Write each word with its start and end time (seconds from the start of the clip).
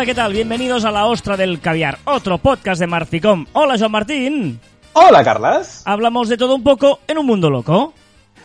Hola, 0.00 0.06
¿qué 0.06 0.14
tal? 0.14 0.32
Bienvenidos 0.32 0.86
a 0.86 0.90
La 0.90 1.04
Ostra 1.04 1.36
del 1.36 1.60
Caviar, 1.60 1.98
otro 2.04 2.38
podcast 2.38 2.80
de 2.80 2.86
Marficom. 2.86 3.44
Hola, 3.52 3.76
Joan 3.78 3.92
Martín. 3.92 4.58
Hola, 4.94 5.22
Carlas. 5.22 5.82
Hablamos 5.84 6.30
de 6.30 6.38
todo 6.38 6.54
un 6.54 6.62
poco 6.62 7.00
en 7.06 7.18
un 7.18 7.26
mundo 7.26 7.50
loco. 7.50 7.92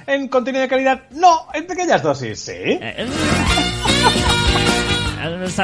En 0.05 0.28
contenido 0.28 0.64
de 0.64 0.68
calidad, 0.68 1.04
no, 1.11 1.47
en 1.54 1.65
pequeñas 1.65 2.04
dosis, 2.04 2.41
sí. 2.41 2.52
Eh, 2.57 3.07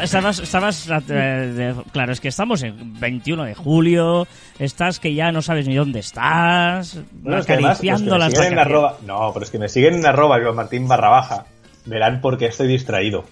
Estabas, 0.02 0.40
estabas 0.40 0.88
eh, 1.10 1.76
claro, 1.92 2.14
es 2.14 2.22
que 2.22 2.30
estamos 2.30 2.64
en 2.64 2.98
21 2.98 3.44
de 3.44 3.54
julio, 3.54 4.30
estás 4.60 4.98
que 4.98 5.14
ya 5.14 5.34
no 5.34 5.42
sabes 5.42 5.68
ni 5.68 5.76
dónde 5.76 6.00
estás, 6.00 7.00
Bueno, 7.12 7.40
es 7.40 7.46
que 7.46 7.52
además, 7.52 7.80
acariciando 7.80 8.18
las 8.18 8.34
en 8.40 8.58
arroba- 8.58 8.96
No, 9.06 9.32
pero 9.34 9.44
es 9.44 9.52
que 9.52 9.60
me 9.60 9.68
siguen 9.68 9.96
en 9.96 10.06
arroba 10.06 10.40
Joan 10.42 10.56
Martín 10.56 10.88
barra 10.88 11.10
baja. 11.10 11.46
Verán 11.84 12.22
por 12.22 12.38
qué 12.38 12.46
estoy 12.46 12.70
distraído. 12.70 13.26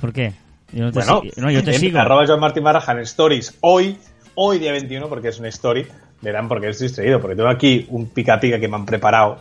¿Por 0.00 0.14
qué? 0.14 0.32
Yo 0.72 0.84
no 0.84 0.92
te, 0.92 0.98
Bueno, 0.98 1.22
si- 1.34 1.40
no, 1.40 1.50
yo 1.50 1.62
te 1.64 1.74
en 1.74 1.80
sigo. 1.80 1.98
arroba 1.98 2.26
Joan 2.26 2.40
Martín 2.40 2.64
barra 2.64 2.80
baja 2.80 2.92
en 2.92 2.98
stories 3.00 3.56
hoy, 3.60 3.96
hoy 4.34 4.58
día 4.58 4.72
21, 4.72 5.08
porque 5.08 5.28
es 5.28 5.38
una 5.38 5.48
story, 5.48 5.86
verán 6.20 6.48
por 6.48 6.60
qué 6.60 6.68
estoy 6.68 6.88
distraído. 6.88 7.20
Porque 7.20 7.36
tengo 7.36 7.48
aquí 7.48 7.86
un 7.90 8.08
pica 8.10 8.38
pica 8.40 8.58
que 8.58 8.68
me 8.68 8.74
han 8.76 8.84
preparado, 8.84 9.38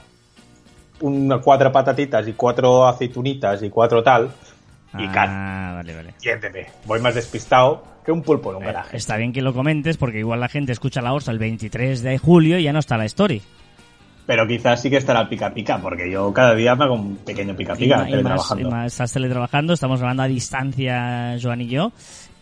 una, 1.02 1.40
cuatro 1.40 1.72
patatitas 1.72 2.28
y 2.28 2.34
cuatro 2.34 2.88
aceitunitas 2.88 3.62
y 3.64 3.70
cuatro 3.70 4.02
tal. 4.04 4.32
Y 4.98 5.08
Ah, 5.14 5.74
vale, 5.76 5.94
vale. 5.96 6.14
siénteme, 6.18 6.68
voy 6.86 7.02
más 7.02 7.16
despistado 7.16 7.84
que 8.06 8.12
un 8.14 8.22
pulpo 8.22 8.52
en 8.52 8.58
un 8.58 8.64
Eh, 8.64 8.68
garaje. 8.68 8.96
Está 8.96 9.18
bien 9.18 9.34
que 9.34 9.42
lo 9.42 9.54
comentes 9.54 9.98
porque 9.98 10.20
igual 10.20 10.40
la 10.40 10.48
gente 10.48 10.72
escucha 10.72 11.02
la 11.02 11.12
ostra 11.14 11.34
el 11.34 11.40
23 11.40 12.02
de 12.02 12.18
julio 12.18 12.58
y 12.60 12.64
ya 12.64 12.72
no 12.72 12.80
está 12.80 12.98
la 12.98 13.04
story. 13.06 13.42
Pero 14.26 14.48
quizás 14.48 14.82
sí 14.82 14.90
que 14.90 14.98
estará 14.98 15.30
pica 15.30 15.54
pica, 15.54 15.78
porque 15.78 16.10
yo 16.10 16.34
cada 16.34 16.56
día 16.56 16.76
me 16.76 16.86
hago 16.86 16.96
un 16.96 17.18
pequeño 17.18 17.56
pica 17.56 17.76
pica 17.76 17.96
y 17.96 18.00
más- 18.00 18.10
teletrabajando. 18.10 18.68
y 18.68 18.72
más 18.72 18.86
estás 18.92 19.14
teletrabajando, 19.14 19.74
estamos 19.74 20.00
grabando 20.00 20.24
a 20.24 20.28
distancia, 20.28 21.38
Joan 21.42 21.62
y 21.62 21.68
yo. 21.68 21.92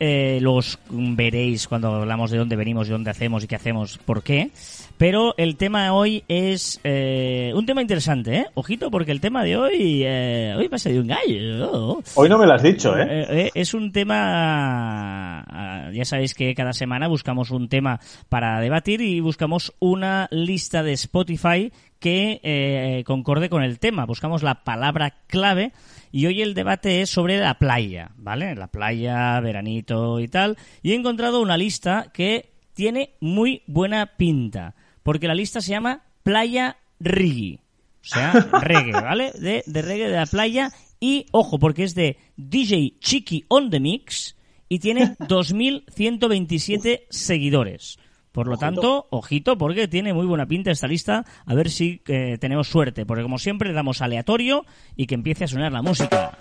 Eh, 0.05 0.39
luego 0.41 0.57
os 0.57 0.77
veréis 0.91 1.65
cuando 1.65 1.87
hablamos 1.87 2.29
de 2.29 2.37
dónde 2.37 2.57
venimos 2.57 2.89
y 2.89 2.91
dónde 2.91 3.09
hacemos 3.09 3.41
y 3.45 3.47
qué 3.47 3.55
hacemos, 3.55 3.99
por 3.99 4.21
qué. 4.21 4.51
Pero 4.97 5.33
el 5.37 5.55
tema 5.55 5.93
hoy 5.93 6.25
es 6.27 6.81
eh, 6.83 7.53
un 7.55 7.65
tema 7.65 7.81
interesante, 7.81 8.35
¿eh? 8.35 8.45
Ojito, 8.53 8.91
porque 8.91 9.13
el 9.13 9.21
tema 9.21 9.45
de 9.45 9.55
hoy, 9.55 10.03
eh, 10.03 10.55
hoy 10.57 10.67
ha 10.69 10.77
salido 10.77 11.03
un 11.03 11.07
gallo. 11.07 12.01
Hoy 12.15 12.27
no 12.27 12.37
me 12.37 12.45
lo 12.45 12.53
has 12.53 12.61
dicho, 12.61 12.97
¿eh? 12.97 13.07
Eh, 13.09 13.25
eh, 13.29 13.51
es 13.53 13.73
un 13.73 13.93
tema, 13.93 15.39
ah, 15.39 15.89
ya 15.93 16.03
sabéis 16.03 16.33
que 16.33 16.53
cada 16.53 16.73
semana 16.73 17.07
buscamos 17.07 17.51
un 17.51 17.69
tema 17.69 18.01
para 18.27 18.59
debatir 18.59 18.99
y 18.99 19.21
buscamos 19.21 19.73
una 19.79 20.27
lista 20.31 20.83
de 20.83 20.91
Spotify 20.91 21.71
que 22.03 22.41
eh, 22.43 23.01
concorde 23.05 23.47
con 23.47 23.63
el 23.63 23.79
tema. 23.79 24.05
Buscamos 24.05 24.43
la 24.43 24.65
palabra 24.65 25.21
clave 25.27 25.71
y 26.11 26.25
hoy 26.25 26.41
el 26.41 26.53
debate 26.53 27.01
es 27.01 27.09
sobre 27.09 27.37
la 27.37 27.57
playa, 27.59 28.11
¿vale? 28.17 28.55
La 28.55 28.67
playa, 28.67 29.39
veranito 29.39 30.19
y 30.19 30.27
tal. 30.27 30.57
Y 30.81 30.91
he 30.91 30.95
encontrado 30.95 31.41
una 31.41 31.55
lista 31.55 32.11
que 32.13 32.51
tiene 32.73 33.11
muy 33.21 33.63
buena 33.67 34.17
pinta, 34.17 34.75
porque 35.01 35.29
la 35.29 35.33
lista 35.33 35.61
se 35.61 35.71
llama 35.71 36.03
Playa 36.23 36.75
Rigi. 36.99 37.61
O 38.01 38.05
sea, 38.05 38.33
reggae, 38.61 38.91
¿vale? 38.91 39.31
De, 39.39 39.63
de 39.65 39.81
reggae 39.81 40.09
de 40.09 40.17
la 40.17 40.25
playa. 40.25 40.71
Y, 40.99 41.27
ojo, 41.31 41.57
porque 41.57 41.85
es 41.85 41.95
de 41.95 42.17
DJ 42.35 42.97
Chiqui 42.99 43.45
on 43.47 43.69
the 43.69 43.79
Mix 43.79 44.35
y 44.67 44.79
tiene 44.79 45.15
2.127 45.19 47.03
seguidores. 47.09 47.97
Por 48.34 48.48
lo 48.48 48.58
tanto, 48.58 49.08
ojito, 49.12 49.58
porque 49.58 49.88
tiene 49.88 50.12
muy 50.14 50.26
buena 50.26 50.48
pinta 50.48 50.72
esta 50.72 50.88
lista. 50.88 51.23
A 51.45 51.53
ver 51.53 51.70
si 51.70 52.02
eh, 52.08 52.38
tenemos 52.39 52.67
suerte. 52.67 53.06
Porque, 53.06 53.22
como 53.23 53.38
siempre, 53.38 53.70
le 53.70 53.76
damos 53.76 54.02
aleatorio 54.02 54.66
y 54.95 55.05
que 55.05 55.14
empiece 55.16 55.44
a 55.44 55.48
sonar 55.48 55.71
la 55.71 55.82
música. 55.83 56.32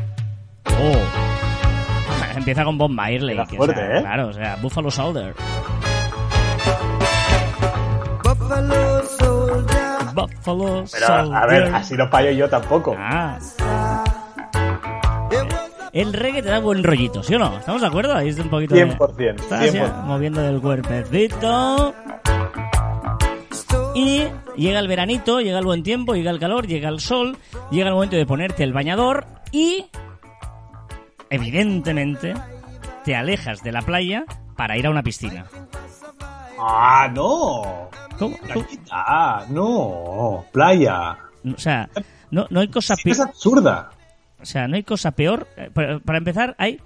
¡Oh! 0.65 0.93
Empieza 2.37 2.65
con 2.65 2.79
Bob 2.79 2.91
Marley. 2.91 3.37
Que, 3.47 3.55
o 3.55 3.59
fuerte, 3.59 3.75
sea, 3.81 3.99
¿eh? 3.99 4.01
Claro, 4.01 4.29
o 4.29 4.33
sea, 4.33 4.57
Buffalo 4.57 4.91
Soldier. 4.91 5.35
Buffalo 8.25 9.03
soldier, 9.05 10.15
Buffalo 10.15 10.85
Pero, 10.93 11.07
a 11.07 11.25
Soldier. 11.27 11.47
ver, 11.65 11.75
así 11.75 11.95
no 11.95 12.09
fallo 12.09 12.31
yo 12.33 12.49
tampoco. 12.49 12.95
Ah, 12.99 13.39
el 15.93 16.13
reggae 16.13 16.43
te 16.43 16.49
da 16.49 16.59
buen 16.61 16.83
rollito, 16.83 17.23
¿sí 17.23 17.35
o 17.35 17.39
no? 17.39 17.59
¿Estamos 17.59 17.81
de 17.83 17.87
acuerdo? 17.87 18.15
Ahí 18.15 18.29
es 18.29 18.39
un 18.39 18.49
poquito 18.49 18.75
de... 18.75 18.87
100%, 18.97 19.41
Estás 19.41 19.73
ya 19.73 19.87
100%. 19.87 20.03
moviendo 20.05 20.43
el 20.49 20.61
cuerpecito. 20.61 21.95
Y 23.95 24.25
llega 24.57 24.79
el 24.79 24.89
veranito, 24.89 25.41
llega 25.41 25.59
el 25.59 25.65
buen 25.67 25.83
tiempo, 25.83 26.15
llega 26.15 26.31
el 26.31 26.39
calor, 26.39 26.67
llega 26.67 26.89
el 26.89 27.01
sol, 27.01 27.37
llega 27.71 27.89
el 27.89 27.95
momento 27.95 28.17
de 28.17 28.25
ponerte 28.25 28.65
el 28.65 28.73
bañador 28.73 29.27
y, 29.51 29.85
evidentemente, 31.29 32.35
te 33.05 33.15
alejas 33.15 33.63
de 33.63 33.73
la 33.73 33.83
playa 33.83 34.25
para 34.57 34.79
ir 34.79 34.87
a 34.87 34.91
una 34.91 35.03
piscina. 35.03 35.45
¡Ah, 36.59 37.11
no! 37.13 37.91
¿Cómo? 38.19 38.37
¡Ah, 38.91 39.45
no! 39.51 40.45
¡Playa! 40.53 41.19
O 41.45 41.59
sea, 41.59 41.89
no, 42.31 42.47
no 42.51 42.61
hay 42.61 42.69
cosa 42.69 42.95
Es 42.95 43.03
peor. 43.03 43.29
absurda. 43.29 43.91
O 44.43 44.47
sea, 44.47 44.69
no 44.69 44.77
hay 44.77 44.83
cosa 44.83 45.13
peor. 45.13 45.47
Eh, 45.57 45.71
Para, 45.73 45.99
para 46.01 46.19
empezar, 46.19 46.55
hay 46.59 46.81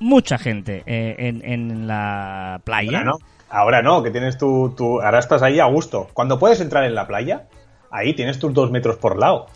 mucha 0.00 0.38
gente 0.38 0.82
eh, 0.86 1.14
en, 1.18 1.44
en 1.44 1.86
la 1.86 2.60
playa. 2.64 2.98
Ahora 2.98 3.04
no. 3.04 3.18
Ahora 3.50 3.82
no, 3.82 4.02
que 4.02 4.10
tienes 4.10 4.36
tu, 4.36 4.74
tu... 4.76 5.00
Ahora 5.00 5.20
estás 5.20 5.42
ahí 5.42 5.58
a 5.58 5.64
gusto. 5.64 6.08
Cuando 6.12 6.38
puedes 6.38 6.60
entrar 6.60 6.84
en 6.84 6.94
la 6.94 7.06
playa, 7.06 7.46
ahí 7.90 8.12
tienes 8.14 8.38
tus 8.38 8.52
dos 8.52 8.70
metros 8.70 8.96
por 8.96 9.18
lado. 9.18 9.46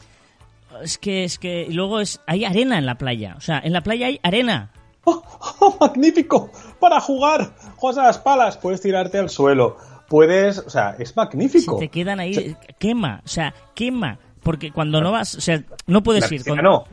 Es 0.83 0.97
que, 0.97 1.25
es 1.25 1.39
que 1.39 1.67
luego 1.71 2.01
es, 2.01 2.21
hay 2.27 2.47
arena 2.47 2.79
en 2.79 2.87
la 2.87 2.95
playa. 2.97 3.35
O 3.37 3.41
sea, 3.43 3.61
en 3.63 3.73
la 3.75 3.83
playa 3.83 4.07
hay 4.07 4.19
arena. 4.23 4.71
¡Oh, 5.05 5.23
oh, 5.59 5.77
magnífico! 5.79 6.51
Para 6.81 7.01
jugar. 7.01 7.51
Juegas 7.77 7.99
a 7.99 8.07
las 8.07 8.19
palas. 8.19 8.57
Puedes 8.57 8.81
tirarte 8.81 9.19
al 9.19 9.29
suelo. 9.29 9.77
Puedes... 10.09 10.59
O 10.59 10.71
sea, 10.71 10.97
es 10.99 11.15
magnífico. 11.15 11.79
Te 11.79 11.89
quedan 11.89 12.21
ahí, 12.21 12.57
quema, 12.79 13.21
o 13.25 13.29
sea, 13.29 13.53
quema. 13.75 14.19
Porque 14.43 14.73
cuando 14.73 15.01
no 15.01 15.13
vas, 15.13 15.35
o 15.35 15.41
sea, 15.41 15.63
no 15.87 16.03
puedes 16.03 16.31
La 16.31 16.35
ir 16.35 16.45
con. 16.45 16.59
no. 16.63 16.85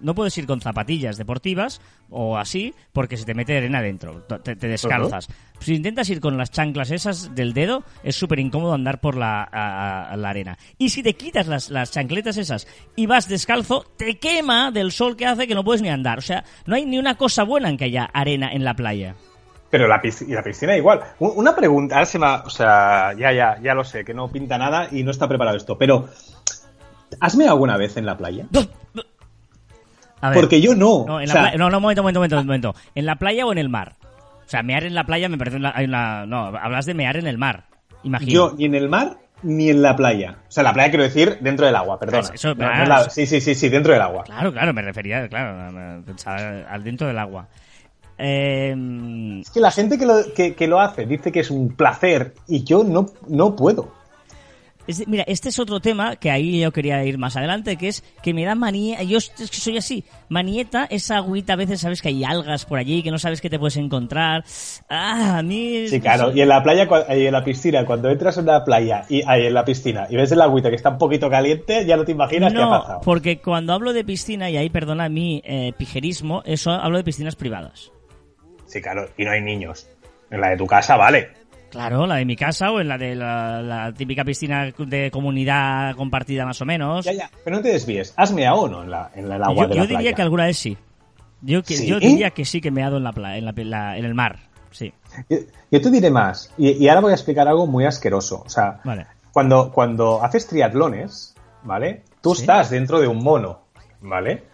No 0.00 0.14
puedes 0.14 0.36
ir 0.38 0.46
con 0.46 0.60
zapatillas 0.60 1.16
deportivas 1.16 1.80
o 2.10 2.36
así, 2.36 2.74
porque 2.92 3.16
se 3.16 3.24
te 3.24 3.34
mete 3.34 3.56
arena 3.56 3.80
dentro, 3.82 4.22
te, 4.22 4.56
te 4.56 4.68
descalzas. 4.68 5.28
Si 5.60 5.74
intentas 5.74 6.08
ir 6.10 6.20
con 6.20 6.36
las 6.36 6.50
chanclas 6.50 6.90
esas 6.90 7.34
del 7.34 7.54
dedo, 7.54 7.82
es 8.02 8.16
súper 8.16 8.38
incómodo 8.40 8.74
andar 8.74 9.00
por 9.00 9.16
la, 9.16 9.42
a- 9.50 10.10
a 10.10 10.16
la 10.16 10.28
arena. 10.30 10.58
Y 10.78 10.90
si 10.90 11.02
te 11.02 11.14
quitas 11.14 11.46
las, 11.46 11.70
las 11.70 11.90
chancletas 11.90 12.36
esas 12.36 12.66
y 12.96 13.06
vas 13.06 13.28
descalzo, 13.28 13.84
te 13.96 14.18
quema 14.18 14.70
del 14.70 14.92
sol 14.92 15.16
que 15.16 15.26
hace 15.26 15.46
que 15.46 15.54
no 15.54 15.64
puedes 15.64 15.80
ni 15.82 15.88
andar. 15.88 16.18
O 16.18 16.22
sea, 16.22 16.44
no 16.66 16.74
hay 16.76 16.84
ni 16.84 16.98
una 16.98 17.16
cosa 17.16 17.44
buena 17.44 17.68
en 17.68 17.76
que 17.76 17.84
haya 17.84 18.04
arena 18.04 18.52
en 18.52 18.64
la 18.64 18.74
playa. 18.74 19.14
Pero 19.70 19.88
la 19.88 20.00
piscina, 20.00 20.30
y 20.30 20.34
la 20.34 20.42
piscina 20.44 20.76
igual. 20.76 21.00
Una 21.18 21.56
pregunta, 21.56 21.96
ahora 21.96 22.06
se 22.06 22.18
me 22.18 22.26
O 22.26 22.50
sea, 22.50 23.12
ya, 23.18 23.32
ya, 23.32 23.58
ya 23.60 23.74
lo 23.74 23.82
sé, 23.82 24.04
que 24.04 24.14
no 24.14 24.28
pinta 24.30 24.56
nada 24.56 24.86
y 24.92 25.02
no 25.02 25.10
está 25.10 25.26
preparado 25.26 25.56
esto. 25.56 25.76
Pero, 25.78 26.08
¿has 27.20 27.34
meado 27.36 27.52
alguna 27.54 27.76
vez 27.76 27.96
en 27.96 28.06
la 28.06 28.16
playa? 28.16 28.46
A 30.24 30.30
ver. 30.30 30.40
Porque 30.40 30.60
yo 30.60 30.74
no. 30.74 31.04
No, 31.06 31.20
en 31.20 31.24
O 31.24 31.26
la 31.26 31.32
sea, 31.32 31.40
playa- 31.42 31.56
no, 31.58 31.68
no, 31.70 31.76
un 31.78 31.82
momento, 31.82 32.02
momento, 32.02 32.38
un 32.38 32.46
momento. 32.46 32.74
¿En 32.94 33.04
la 33.06 33.16
playa 33.16 33.44
o 33.46 33.52
en 33.52 33.58
el 33.58 33.68
mar? 33.68 33.92
O 34.46 34.48
sea, 34.48 34.62
mear 34.62 34.84
en 34.84 34.94
la 34.94 35.04
playa 35.04 35.28
me 35.28 35.36
parece 35.38 35.56
una, 35.56 35.72
hay 35.74 35.84
una... 35.86 36.26
No, 36.26 36.46
hablas 36.46 36.86
de 36.86 36.94
mear 36.94 37.16
en 37.16 37.26
el 37.26 37.38
mar, 37.38 37.64
imagino. 38.04 38.32
Yo 38.32 38.54
ni 38.56 38.64
en 38.66 38.74
el 38.74 38.88
mar 38.88 39.16
ni 39.42 39.68
en 39.70 39.82
la 39.82 39.94
playa. 39.96 40.36
O 40.48 40.50
sea, 40.52 40.62
la 40.62 40.72
playa 40.72 40.90
quiero 40.90 41.04
decir 41.04 41.38
dentro 41.40 41.66
del 41.66 41.76
agua, 41.76 41.98
perdona. 41.98 42.30
Eso- 42.32 42.54
No, 42.54 42.64
no 42.64 42.70
ah, 42.72 42.82
en 42.82 42.88
la- 42.88 43.10
sí, 43.10 43.26
sí, 43.26 43.40
sí, 43.42 43.54
sí, 43.54 43.68
dentro 43.68 43.92
del 43.92 44.00
agua. 44.02 44.24
Claro, 44.24 44.50
claro, 44.52 44.72
me 44.72 44.80
refería, 44.82 45.28
claro, 45.28 46.02
pensaba 46.06 46.36
al 46.70 46.82
dentro 46.84 47.06
del 47.06 47.18
agua. 47.18 47.46
Eh, 48.16 48.74
Es 49.42 49.50
que 49.50 49.60
la 49.60 49.70
gente 49.70 49.98
que 49.98 50.06
lo, 50.06 50.14
que, 50.34 50.54
que 50.54 50.66
lo 50.68 50.80
hace 50.80 51.04
dice 51.04 51.32
que 51.32 51.40
es 51.40 51.50
un 51.50 51.74
placer 51.74 52.34
y 52.48 52.64
yo 52.64 52.84
no, 52.84 53.06
no 53.28 53.56
puedo. 53.56 53.92
Es- 54.86 55.06
mira, 55.08 55.24
este 55.26 55.48
es 55.48 55.58
otro 55.58 55.80
tema 55.80 56.16
que 56.16 56.30
ahí 56.30 56.60
yo 56.60 56.72
quería 56.72 57.04
ir 57.04 57.18
más 57.18 57.36
adelante, 57.36 57.76
que 57.76 57.88
es 57.88 58.02
que 58.22 58.34
me 58.34 58.44
da 58.44 58.54
manía, 58.54 59.02
yo 59.02 59.18
es 59.18 59.30
que 59.30 59.46
soy 59.56 59.76
así, 59.78 60.04
manieta, 60.28 60.86
esa 60.90 61.16
agüita, 61.16 61.54
a 61.54 61.56
veces 61.56 61.80
sabes 61.80 62.02
que 62.02 62.08
hay 62.08 62.24
algas 62.24 62.64
por 62.64 62.78
allí, 62.78 63.02
que 63.02 63.10
no 63.10 63.18
sabes 63.18 63.40
qué 63.40 63.48
te 63.50 63.58
puedes 63.58 63.76
encontrar. 63.76 64.44
Ah, 64.88 65.38
a 65.38 65.42
mí... 65.42 65.88
Sí, 65.88 66.00
claro. 66.00 66.32
Y 66.34 66.40
en 66.40 66.48
la 66.48 66.62
playa 66.62 66.88
y 67.16 67.26
en 67.26 67.32
la 67.32 67.44
piscina, 67.44 67.84
cuando 67.86 68.10
entras 68.10 68.36
en 68.38 68.46
la 68.46 68.64
playa 68.64 69.04
y 69.08 69.22
ahí 69.26 69.46
en 69.46 69.54
la 69.54 69.64
piscina 69.64 70.06
y 70.10 70.16
ves 70.16 70.32
el 70.32 70.40
agüita 70.40 70.70
que 70.70 70.76
está 70.76 70.90
un 70.90 70.98
poquito 70.98 71.28
caliente, 71.30 71.84
ya 71.86 71.96
no 71.96 72.04
te 72.04 72.12
imaginas 72.12 72.52
qué 72.52 72.58
ha 72.58 72.64
No, 72.64 72.70
pasado. 72.70 73.00
porque 73.04 73.40
cuando 73.40 73.72
hablo 73.72 73.92
de 73.92 74.04
piscina, 74.04 74.50
y 74.50 74.56
ahí 74.56 74.70
perdona 74.70 75.08
mi 75.08 75.42
eh, 75.44 75.72
pijerismo, 75.76 76.42
eso 76.44 76.70
hablo 76.72 76.98
de 76.98 77.04
piscinas 77.04 77.36
privadas. 77.36 77.90
Sí, 78.66 78.80
claro. 78.80 79.08
Y 79.16 79.24
no 79.24 79.30
hay 79.30 79.40
niños. 79.40 79.88
En 80.30 80.40
la 80.40 80.48
de 80.50 80.56
tu 80.56 80.66
casa, 80.66 80.96
vale. 80.96 81.28
Claro, 81.74 82.06
la 82.06 82.16
de 82.16 82.24
mi 82.24 82.36
casa 82.36 82.70
o 82.70 82.80
en 82.80 82.88
la 82.88 82.96
de 82.96 83.14
la, 83.14 83.60
la 83.60 83.92
típica 83.92 84.24
piscina 84.24 84.70
de 84.78 85.10
comunidad 85.10 85.94
compartida 85.96 86.46
más 86.46 86.60
o 86.62 86.64
menos. 86.64 87.04
Ya, 87.04 87.12
ya. 87.12 87.30
Pero 87.44 87.56
no 87.56 87.62
te 87.62 87.68
desvíes. 87.70 88.14
¿Has 88.16 88.32
meado 88.32 88.56
o 88.62 88.68
no 88.68 88.82
en, 88.84 88.90
la, 88.90 89.10
en 89.14 89.24
el 89.24 89.42
agua 89.42 89.64
yo 89.64 89.68
de 89.68 89.74
yo 89.74 89.80
la 89.80 89.82
diría 89.82 89.98
playa? 89.98 90.12
que 90.14 90.22
alguna 90.22 90.44
vez 90.46 90.56
sí. 90.56 90.76
Yo, 91.42 91.62
que, 91.62 91.74
¿Sí? 91.76 91.86
yo 91.86 91.98
diría 92.00 92.30
que 92.30 92.44
sí 92.44 92.60
que 92.60 92.70
me 92.70 92.80
he 92.80 92.84
dado 92.84 92.96
en 92.98 93.04
la, 93.04 93.36
en, 93.36 93.70
la, 93.70 93.98
en 93.98 94.04
el 94.04 94.14
mar. 94.14 94.38
Sí. 94.70 94.92
Yo, 95.28 95.38
yo 95.70 95.80
te 95.80 95.90
diré 95.90 96.10
más. 96.10 96.52
Y, 96.56 96.70
y 96.82 96.88
ahora 96.88 97.00
voy 97.02 97.10
a 97.10 97.14
explicar 97.14 97.46
algo 97.48 97.66
muy 97.66 97.84
asqueroso. 97.84 98.42
O 98.46 98.48
sea, 98.48 98.80
Vale. 98.84 99.06
cuando, 99.32 99.70
cuando 99.72 100.22
haces 100.24 100.46
triatlones, 100.46 101.34
¿vale? 101.64 102.02
Tú 102.22 102.34
Sí. 102.34 102.42
estás 102.42 102.70
dentro 102.70 103.00
de 103.00 103.08
un 103.08 103.18
mono, 103.22 103.60
¿vale? 104.00 104.44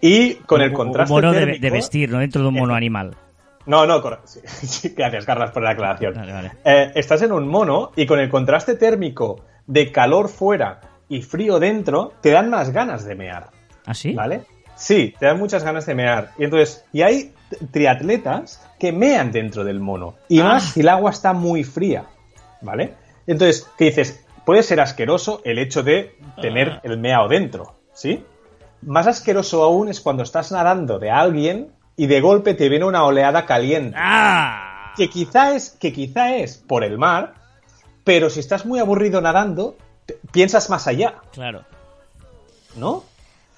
Y 0.00 0.34
con 0.34 0.60
el 0.60 0.72
contraste 0.72 1.12
Un 1.14 1.20
mono 1.20 1.32
de, 1.32 1.40
térmico- 1.40 1.60
de 1.62 1.70
vestir, 1.70 2.10
no 2.10 2.18
dentro 2.18 2.42
de 2.42 2.48
un 2.48 2.54
mono 2.54 2.74
animal. 2.74 3.16
No, 3.66 3.86
no, 3.86 4.02
cor- 4.02 4.20
sí, 4.24 4.40
sí, 4.46 4.94
gracias, 4.96 5.24
Carlas, 5.24 5.50
por 5.50 5.62
la 5.62 5.70
aclaración. 5.70 6.14
Vale, 6.14 6.32
vale. 6.32 6.52
Eh, 6.64 6.92
estás 6.94 7.22
en 7.22 7.32
un 7.32 7.48
mono 7.48 7.92
y 7.96 8.06
con 8.06 8.18
el 8.20 8.28
contraste 8.30 8.74
térmico 8.76 9.44
de 9.66 9.90
calor 9.92 10.28
fuera 10.28 10.80
y 11.08 11.22
frío 11.22 11.58
dentro, 11.58 12.12
te 12.20 12.30
dan 12.30 12.50
más 12.50 12.70
ganas 12.70 13.04
de 13.04 13.14
mear. 13.14 13.48
¿Ah, 13.86 13.94
sí? 13.94 14.12
¿Vale? 14.14 14.42
Sí, 14.76 15.14
te 15.18 15.26
dan 15.26 15.38
muchas 15.38 15.62
ganas 15.64 15.86
de 15.86 15.94
mear. 15.94 16.30
Y 16.38 16.44
entonces, 16.44 16.84
y 16.92 17.02
hay 17.02 17.32
triatletas 17.70 18.66
que 18.78 18.92
mean 18.92 19.30
dentro 19.32 19.64
del 19.64 19.80
mono. 19.80 20.14
Y 20.28 20.40
Ah. 20.40 20.44
más 20.44 20.64
si 20.72 20.80
el 20.80 20.88
agua 20.88 21.10
está 21.10 21.32
muy 21.32 21.64
fría. 21.64 22.04
¿Vale? 22.62 22.94
Entonces, 23.26 23.68
¿qué 23.76 23.86
dices? 23.86 24.24
Puede 24.46 24.62
ser 24.62 24.80
asqueroso 24.80 25.40
el 25.44 25.58
hecho 25.58 25.82
de 25.82 26.16
tener 26.40 26.68
Ah. 26.70 26.80
el 26.82 26.98
meao 26.98 27.28
dentro. 27.28 27.74
¿Sí? 27.92 28.24
Más 28.82 29.06
asqueroso 29.06 29.62
aún 29.62 29.88
es 29.88 30.00
cuando 30.00 30.22
estás 30.22 30.50
nadando 30.52 30.98
de 30.98 31.10
alguien 31.10 31.68
y 31.96 32.06
de 32.06 32.20
golpe 32.20 32.54
te 32.54 32.68
viene 32.68 32.84
una 32.84 33.04
oleada 33.04 33.46
caliente. 33.46 33.96
¡Ah! 33.98 34.92
Que 34.96 35.08
quizá 35.08 35.54
es, 35.54 35.70
que 35.70 35.92
quizá 35.92 36.36
es 36.36 36.56
por 36.56 36.84
el 36.84 36.98
mar, 36.98 37.34
pero 38.04 38.30
si 38.30 38.40
estás 38.40 38.64
muy 38.66 38.78
aburrido 38.78 39.20
nadando, 39.20 39.76
piensas 40.32 40.70
más 40.70 40.86
allá, 40.86 41.14
Claro. 41.32 41.64
¿no? 42.76 43.04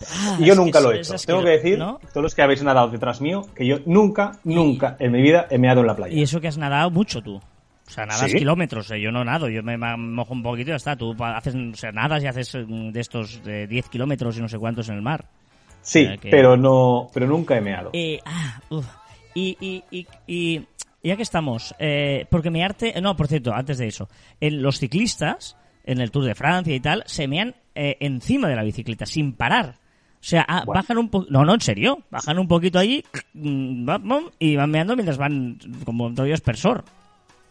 Ah, 0.02 0.36
Y 0.38 0.44
yo 0.44 0.54
nunca 0.54 0.80
lo 0.80 0.92
he 0.92 0.98
hecho. 0.98 1.14
Tengo 1.26 1.42
que 1.42 1.50
decir, 1.50 1.78
¿no? 1.78 1.98
todos 2.12 2.22
los 2.22 2.34
que 2.34 2.42
habéis 2.42 2.62
nadado 2.62 2.88
detrás 2.88 3.20
mío, 3.20 3.46
que 3.54 3.66
yo 3.66 3.78
nunca, 3.86 4.32
nunca 4.44 4.96
en 4.98 5.12
mi 5.12 5.22
vida 5.22 5.46
he 5.50 5.58
meado 5.58 5.80
en 5.80 5.86
la 5.86 5.96
playa. 5.96 6.14
Y 6.14 6.22
eso 6.22 6.40
que 6.40 6.48
has 6.48 6.58
nadado 6.58 6.90
mucho 6.90 7.22
tú. 7.22 7.36
O 7.36 7.90
sea, 7.90 8.04
nadas 8.04 8.30
Sí. 8.30 8.36
kilómetros, 8.38 8.90
eh, 8.90 9.00
yo 9.00 9.10
no 9.12 9.24
nado, 9.24 9.48
yo 9.48 9.62
me 9.62 9.76
mojo 9.78 10.34
un 10.34 10.42
poquito 10.42 10.70
y 10.70 10.72
ya 10.72 10.76
está. 10.76 10.96
Tú 10.96 11.14
haces, 11.18 11.54
o 11.54 11.76
sea, 11.76 11.92
nadas 11.92 12.22
y 12.22 12.26
haces 12.26 12.54
mm, 12.66 12.90
de 12.90 13.00
estos 13.00 13.42
de 13.44 13.66
10 13.68 13.88
kilómetros 13.88 14.36
y 14.36 14.40
no 14.40 14.48
sé 14.48 14.58
cuántos 14.58 14.88
en 14.88 14.96
el 14.96 15.02
mar. 15.02 15.24
Sí, 15.86 16.04
o 16.04 16.08
sea 16.08 16.16
que- 16.18 16.30
pero 16.30 16.56
no, 16.56 17.08
pero 17.14 17.26
nunca 17.26 17.56
he 17.56 17.60
meado. 17.60 17.90
Eh, 17.92 18.20
ah, 18.24 18.60
uf. 18.70 18.86
Y, 19.34 19.56
y, 19.60 19.84
y, 19.90 20.06
y 20.26 20.66
ya 21.02 21.16
que 21.16 21.22
estamos, 21.22 21.74
eh, 21.78 22.26
porque 22.30 22.50
mearte, 22.50 22.98
no, 23.00 23.16
por 23.16 23.28
cierto, 23.28 23.52
antes 23.54 23.78
de 23.78 23.86
eso, 23.88 24.08
en 24.40 24.62
los 24.62 24.78
ciclistas, 24.78 25.56
en 25.84 26.00
el 26.00 26.10
Tour 26.10 26.24
de 26.24 26.34
Francia 26.34 26.74
y 26.74 26.80
tal, 26.80 27.02
se 27.06 27.28
mean 27.28 27.54
eh, 27.74 27.96
encima 28.00 28.48
de 28.48 28.56
la 28.56 28.62
bicicleta, 28.64 29.06
sin 29.06 29.34
parar. 29.34 29.74
O 30.14 30.28
sea, 30.28 30.44
ah, 30.48 30.62
Bueno. 30.64 30.80
bajan 30.80 30.98
un 30.98 31.08
poco, 31.10 31.26
no, 31.30 31.44
no, 31.44 31.54
en 31.54 31.60
serio, 31.60 31.98
bajan 32.10 32.38
un 32.38 32.48
poquito 32.48 32.78
allí 32.78 33.04
mm, 33.34 33.88
y 34.40 34.56
van 34.56 34.70
meando 34.70 34.96
mientras 34.96 35.18
van 35.18 35.58
como 35.84 36.08
rollo 36.08 36.34
espersor. 36.34 36.84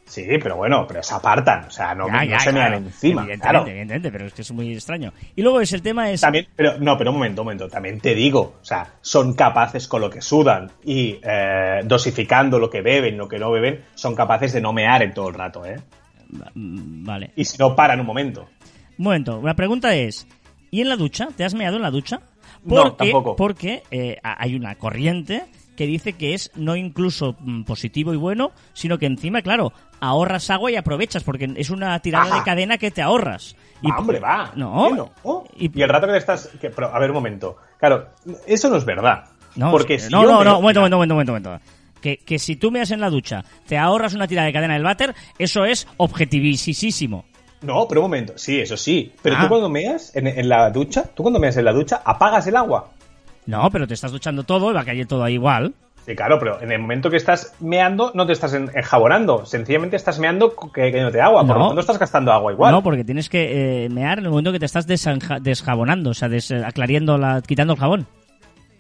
Sí, 0.06 0.24
pero 0.42 0.56
bueno, 0.56 0.86
pero 0.88 1.02
se 1.02 1.16
apartan, 1.16 1.66
o 1.66 1.72
sea, 1.72 1.96
no, 1.96 2.08
Ya, 2.08 2.14
no 2.14 2.26
ya, 2.26 2.40
se 2.40 2.54
mean 2.54 2.74
encima, 2.76 3.24
Evidentemente, 3.24 3.42
claro. 3.42 3.68
evidentemente, 3.68 4.12
pero 4.12 4.26
es 4.28 4.34
que 4.34 4.42
es 4.44 4.52
muy 4.52 4.72
extraño. 4.72 5.12
Y 5.36 5.42
luego 5.42 5.62
es 5.62 5.74
el 5.74 5.82
tema 5.82 6.12
es... 6.12 6.22
También, 6.22 6.48
pero 6.56 6.78
no, 6.80 6.96
pero 6.98 7.10
un 7.10 7.18
momento, 7.18 7.42
un 7.42 7.46
momento. 7.48 7.68
También 7.68 8.00
te 8.00 8.14
digo, 8.14 8.56
o 8.62 8.66
sea, 8.66 8.88
son 9.02 9.34
capaces 9.34 9.88
con 9.88 10.02
lo 10.02 10.10
que 10.10 10.22
sudan 10.22 10.72
y 10.84 11.20
eh, 11.24 11.82
dosificando 11.86 12.60
lo 12.60 12.70
que 12.70 12.82
beben, 12.82 13.18
lo 13.18 13.28
que 13.28 13.40
no 13.40 13.52
beben, 13.52 13.84
son 13.96 14.14
capaces 14.16 14.54
de 14.54 14.62
no 14.62 14.74
mear 14.74 15.02
en 15.02 15.14
todo 15.14 15.30
el 15.30 15.34
rato, 15.34 15.66
¿eh? 15.66 15.78
Mm, 16.54 17.04
Vale. 17.06 17.32
Y 17.36 17.44
si 17.46 17.58
no 17.58 17.76
paran 17.76 18.00
un 18.00 18.06
momento. 18.06 18.48
Un 18.98 19.06
momento, 19.06 19.42
la 19.44 19.56
pregunta 19.56 19.96
es, 19.96 20.28
¿y 20.70 20.82
en 20.82 20.90
la 20.90 20.98
ducha? 20.98 21.30
¿Te 21.36 21.44
has 21.44 21.56
meado 21.56 21.78
en 21.78 21.82
la 21.82 21.92
ducha? 21.92 22.22
No, 22.64 22.94
tampoco. 22.94 23.36
Porque 23.36 23.84
eh, 23.92 24.18
hay 24.24 24.56
una 24.56 24.76
corriente 24.76 25.44
que 25.76 25.86
dice 25.88 26.14
que 26.14 26.34
es 26.34 26.52
no 26.56 26.76
incluso 26.76 27.36
mm, 27.40 27.64
positivo 27.64 28.14
y 28.14 28.18
bueno, 28.18 28.52
sino 28.74 28.98
que 28.98 29.06
encima, 29.06 29.42
claro, 29.42 29.74
ahorras 30.00 30.50
agua 30.50 30.72
y 30.72 30.76
aprovechas, 30.76 31.24
porque 31.24 31.52
es 31.56 31.70
una 31.70 31.98
tirada 32.00 32.26
Ajá. 32.26 32.36
de 32.38 32.44
cadena 32.44 32.78
que 32.78 32.92
te 32.92 33.02
ahorras. 33.02 33.56
Y, 33.82 33.90
Va, 33.92 33.98
hombre, 34.00 34.20
va. 34.20 34.52
No. 34.56 34.88
¿Qué 34.90 34.96
no? 34.96 35.44
Y- 35.58 35.80
Y, 35.80 35.82
el 35.82 35.90
rato 35.90 36.08
que 36.08 36.18
estás... 36.18 36.50
que- 36.62 36.70
pero, 36.70 36.94
a 36.94 37.00
ver, 37.00 37.10
un 37.12 37.16
momento. 37.16 37.58
Claro, 37.80 38.08
eso 38.48 38.70
no 38.70 38.78
es 38.78 38.86
verdad. 38.86 39.26
No, 39.56 39.72
porque 39.72 40.00
si 40.00 40.10
no, 40.12 40.24
yo 40.24 40.32
no, 40.32 40.40
me- 40.40 40.46
no, 40.46 40.56
un 40.58 40.62
momento, 40.64 40.82
momento, 40.82 41.14
momento, 41.16 41.32
momento. 41.32 41.60
Que, 42.02 42.18
que 42.18 42.38
si 42.40 42.56
tú 42.56 42.72
meas 42.72 42.92
en 42.92 43.02
la 43.02 43.10
ducha, 43.10 43.44
te 43.68 43.78
ahorras 43.78 44.14
una 44.14 44.28
tirada 44.28 44.46
de 44.48 44.54
cadena 44.54 44.74
del 44.76 44.84
váter, 44.84 45.16
eso 45.40 45.66
es 45.66 45.88
objetivísimo. 45.98 47.26
No, 47.62 47.88
pero 47.88 48.02
un 48.02 48.06
momento. 48.06 48.34
Sí, 48.38 48.60
eso 48.60 48.78
sí. 48.78 49.12
Pero 49.24 49.38
Ah. 49.38 49.42
tú 49.42 49.48
cuando 49.50 49.70
meas 49.70 50.16
en, 50.16 50.28
en 50.28 50.50
la 50.50 50.70
ducha, 50.70 51.04
tú 51.16 51.24
cuando 51.24 51.40
meas 51.40 51.58
en 51.58 51.66
la 51.66 51.72
ducha, 51.74 52.02
apagas 52.06 52.46
el 52.48 52.56
agua. 52.58 52.92
No, 53.46 53.70
pero 53.72 53.88
te 53.88 53.94
estás 53.94 54.12
duchando 54.12 54.44
todo 54.44 54.72
y 54.72 54.74
va 54.74 54.82
a 54.82 54.86
caer 54.86 55.06
todo 55.06 55.24
ahí 55.24 55.34
igual. 55.36 55.74
Sí, 56.06 56.16
claro, 56.16 56.38
pero 56.38 56.62
en 56.62 56.72
el 56.72 56.78
momento 56.80 57.10
que 57.10 57.18
estás 57.18 57.56
meando, 57.60 58.12
no 58.14 58.28
te 58.28 58.34
estás 58.34 58.54
en- 58.54 58.70
enjabonando. 58.76 59.44
Sencillamente 59.46 59.96
estás 59.96 60.20
meando 60.20 60.56
que, 60.56 60.92
que 60.92 61.02
no 61.02 61.12
te 61.12 61.20
agua. 61.20 61.42
Por 61.42 61.56
No. 61.56 61.60
lo 61.64 61.68
tanto, 61.70 61.82
estás 61.82 61.98
gastando 61.98 62.32
agua 62.32 62.52
igual. 62.52 62.72
No, 62.72 62.84
porque 62.84 63.04
tienes 63.04 63.28
que 63.28 63.86
eh, 63.86 63.90
mear 63.90 64.20
en 64.20 64.26
el 64.26 64.30
momento 64.30 64.52
que 64.52 64.60
te 64.60 64.66
estás 64.68 64.86
desjabonando, 64.86 66.12
o 66.12 66.14
sea, 66.14 66.30
des- 66.30 66.52
aclariendo 66.52 67.18
la, 67.18 67.42
quitando 67.42 67.74
el 67.74 67.80
jabón. 67.80 68.08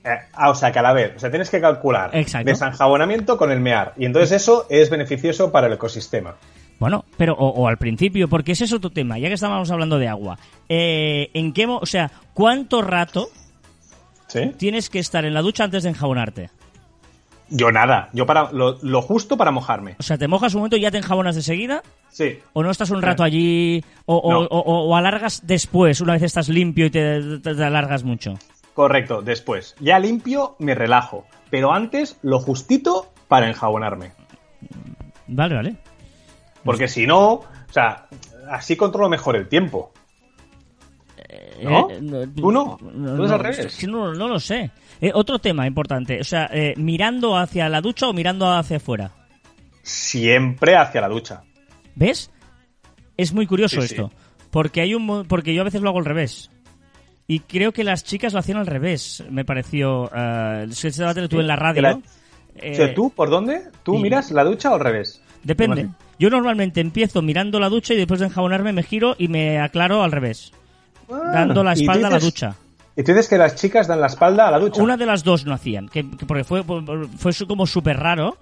Eh, 0.03 0.09
ah, 0.33 0.51
o 0.51 0.55
sea, 0.55 0.71
que 0.71 0.77
a 0.77 0.83
la 0.83 0.93
vez, 0.93 1.13
o 1.15 1.19
sea, 1.19 1.31
tienes 1.31 1.49
que 1.49 1.59
calcular 1.59 2.11
Exacto. 2.13 2.47
desenjabonamiento 2.47 3.37
con 3.39 3.51
el 3.51 3.59
mear. 3.59 3.93
Y 3.97 4.05
entonces 4.05 4.31
eso 4.33 4.67
es 4.69 4.91
beneficioso 4.91 5.51
para 5.51 5.65
el 5.65 5.73
ecosistema. 5.73 6.35
Bueno, 6.77 7.05
pero 7.17 7.33
o, 7.33 7.47
o 7.49 7.67
al 7.67 7.77
principio, 7.77 8.27
porque 8.27 8.51
ese 8.51 8.65
es 8.65 8.73
otro 8.73 8.91
tema, 8.91 9.17
ya 9.17 9.29
que 9.29 9.33
estábamos 9.33 9.71
hablando 9.71 9.97
de 9.97 10.07
agua. 10.09 10.37
Eh, 10.69 11.31
¿En 11.33 11.53
qué, 11.53 11.65
o 11.65 11.85
sea, 11.87 12.11
cuánto 12.35 12.83
rato 12.83 13.29
¿Sí? 14.43 14.51
tienes 14.57 14.89
que 14.89 14.99
estar 14.99 15.25
en 15.25 15.33
la 15.33 15.41
ducha 15.41 15.63
antes 15.63 15.83
de 15.83 15.89
enjabonarte? 15.89 16.49
Yo 17.49 17.71
nada. 17.71 18.09
Yo 18.13 18.25
para 18.25 18.51
lo, 18.51 18.77
lo 18.81 19.01
justo 19.03 19.37
para 19.37 19.51
mojarme. 19.51 19.95
O 19.99 20.03
sea, 20.03 20.17
te 20.17 20.27
mojas 20.27 20.53
un 20.55 20.61
momento 20.61 20.77
y 20.77 20.81
ya 20.81 20.89
te 20.91 20.97
enjabonas 20.97 21.35
de 21.35 21.43
seguida, 21.43 21.83
Sí. 22.09 22.39
o 22.53 22.63
no 22.63 22.71
estás 22.71 22.89
un 22.89 23.01
rato 23.03 23.23
allí, 23.23 23.83
o, 24.07 24.15
o- 24.17 24.31
No. 24.31 24.39
o- 24.39 24.47
o- 24.59 24.89
o 24.89 24.95
alargas 24.95 25.45
después, 25.45 26.01
una 26.01 26.13
vez 26.13 26.23
estás 26.23 26.49
limpio 26.49 26.87
y 26.87 26.89
te, 26.89 27.39
te- 27.39 27.53
te 27.55 27.63
alargas 27.63 28.03
mucho. 28.03 28.33
Correcto, 28.73 29.21
después. 29.21 29.75
Ya 29.79 29.99
limpio, 29.99 30.55
me 30.59 30.73
relajo. 30.75 31.25
Pero 31.51 31.71
antes, 31.71 32.17
lo 32.23 32.39
justito 32.39 33.11
para 33.27 33.47
enjabonarme. 33.47 34.11
Vale, 35.27 35.55
vale. 35.55 35.75
Porque 36.63 36.87
si 36.87 37.05
no, 37.05 37.25
o 37.33 37.45
sea, 37.71 38.07
así 38.49 38.75
controlo 38.75 39.07
mejor 39.07 39.35
el 39.35 39.47
tiempo. 39.47 39.91
¿No? 41.63 41.87
Eh, 41.89 42.27
¿Tú 42.35 42.51
no? 42.51 42.77
¿Tú 42.77 43.23
es 43.25 43.31
al 43.31 43.39
revés? 43.39 43.87
no, 43.87 44.13
no 44.13 44.27
lo 44.27 44.39
sé. 44.39 44.71
Eh, 45.01 45.11
otro 45.13 45.39
tema 45.39 45.67
importante, 45.67 46.19
o 46.19 46.23
sea, 46.23 46.49
eh, 46.51 46.73
mirando 46.77 47.37
hacia 47.37 47.69
la 47.69 47.81
ducha 47.81 48.07
o 48.07 48.13
mirando 48.13 48.51
hacia 48.51 48.77
afuera. 48.77 49.11
Siempre 49.83 50.75
hacia 50.75 51.01
la 51.01 51.07
ducha. 51.09 51.43
¿Ves? 51.95 52.31
Es 53.17 53.33
muy 53.33 53.45
curioso 53.47 53.81
Sí, 53.81 53.87
sí. 53.87 53.93
esto. 53.95 54.11
Porque 54.51 54.81
hay 54.81 54.95
un 54.95 55.05
mo- 55.05 55.23
porque 55.25 55.53
yo 55.53 55.61
a 55.61 55.65
veces 55.65 55.81
lo 55.81 55.89
hago 55.89 55.99
al 55.99 56.05
revés. 56.05 56.49
Y 57.27 57.39
creo 57.39 57.71
que 57.71 57.83
las 57.83 58.03
chicas 58.03 58.33
lo 58.33 58.39
hacían 58.39 58.57
al 58.57 58.67
revés, 58.67 59.23
me 59.29 59.45
pareció. 59.45 60.09
eh, 60.15 60.67
ese 60.69 60.91
debate 60.91 61.21
lo 61.21 61.29
tuve 61.29 61.41
en 61.41 61.47
la 61.47 61.55
radio. 61.55 61.75
Que 61.75 61.81
la- 61.81 61.99
Eh, 62.57 62.71
O 62.71 62.75
sea, 62.75 62.93
¿tú 62.93 63.09
por 63.09 63.29
dónde? 63.29 63.63
¿Tú 63.83 63.95
y- 63.95 64.01
miras 64.01 64.31
la 64.31 64.45
ducha 64.45 64.71
o 64.71 64.75
al 64.75 64.79
revés? 64.79 65.21
Depende. 65.43 65.83
¿Cómo 65.83 65.95
Yo 66.17 66.29
normalmente 66.29 66.79
empiezo 66.79 67.21
mirando 67.21 67.59
la 67.59 67.67
ducha 67.67 67.93
y 67.93 67.97
después 67.97 68.21
de 68.21 68.27
enjabonarme 68.27 68.71
me 68.71 68.81
giro 68.83 69.15
y 69.19 69.27
me 69.27 69.59
aclaro 69.59 70.01
al 70.03 70.13
revés. 70.13 70.53
Dando 71.09 71.63
la 71.63 71.71
Ah, 71.71 71.73
¿Y 71.73 71.77
tú 71.77 71.81
espalda 71.83 72.07
a 72.07 72.11
la 72.11 72.17
dices- 72.17 72.33
ducha. 72.33 72.55
¿Y 72.97 73.03
tú 73.03 73.11
dices 73.11 73.27
que 73.27 73.37
las 73.37 73.55
chicas 73.55 73.87
dan 73.87 73.99
la 73.99 74.07
espalda 74.07 74.47
a 74.47 74.51
la 74.51 74.59
ducha? 74.59 74.81
Una 74.81 74.95
de 74.95 75.05
las 75.05 75.23
dos 75.23 75.45
no 75.45 75.53
hacían, 75.53 75.89
que, 75.89 76.09
que 76.11 76.25
porque 76.25 76.43
fue, 76.45 76.63
fue 76.63 77.33
como 77.45 77.67
súper 77.67 77.97
raro, 77.97 78.37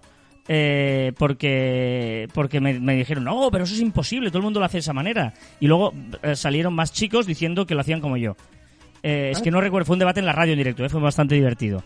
eh, 0.48 1.12
porque 1.17 2.27
porque 2.34 2.60
me, 2.62 2.79
me 2.79 2.96
dijeron, 2.96 3.24
no, 3.24 3.50
pero 3.51 3.63
eso 3.63 3.74
es 3.74 3.82
imposible, 3.82 4.29
todo 4.29 4.38
el 4.39 4.43
mundo 4.43 4.60
lo 4.60 4.65
hace 4.67 4.77
de 4.77 4.82
esa 4.82 4.93
manera. 4.93 5.34
Y 5.60 5.67
luego 5.67 5.93
eh, 6.22 6.36
salieron 6.36 6.74
más 6.75 6.91
chicos 6.93 7.25
diciendo 7.25 7.65
que 7.65 7.74
lo 7.74 7.82
hacían 7.82 8.00
como 8.00 8.15
yo. 8.17 8.36
Eh, 9.01 9.29
es 9.32 9.41
que 9.41 9.50
no 9.51 9.60
recuerdo, 9.60 9.86
fue 9.88 9.96
un 9.96 10.00
debate 10.00 10.20
en 10.20 10.25
la 10.27 10.34
radio 10.34 10.53
en 10.53 10.60
directo, 10.60 10.86
eh, 10.86 10.89
fue 10.89 11.01
bastante 11.01 11.34
divertido. 11.36 11.84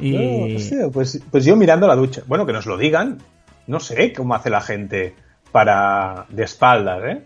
Y... 0.00 0.12
No, 0.12 0.56
hostia, 0.56 0.88
pues, 0.92 1.20
pues 1.30 1.44
yo 1.44 1.56
mirando 1.56 1.86
la 1.86 1.96
ducha. 1.96 2.22
Bueno, 2.26 2.44
que 2.46 2.52
nos 2.52 2.66
lo 2.66 2.76
digan. 2.76 3.18
No 3.66 3.80
sé 3.80 4.12
cómo 4.12 4.34
hace 4.34 4.50
la 4.50 4.60
gente 4.60 5.14
para 5.50 6.26
de 6.28 6.44
espaldas, 6.44 7.02
¿eh? 7.04 7.22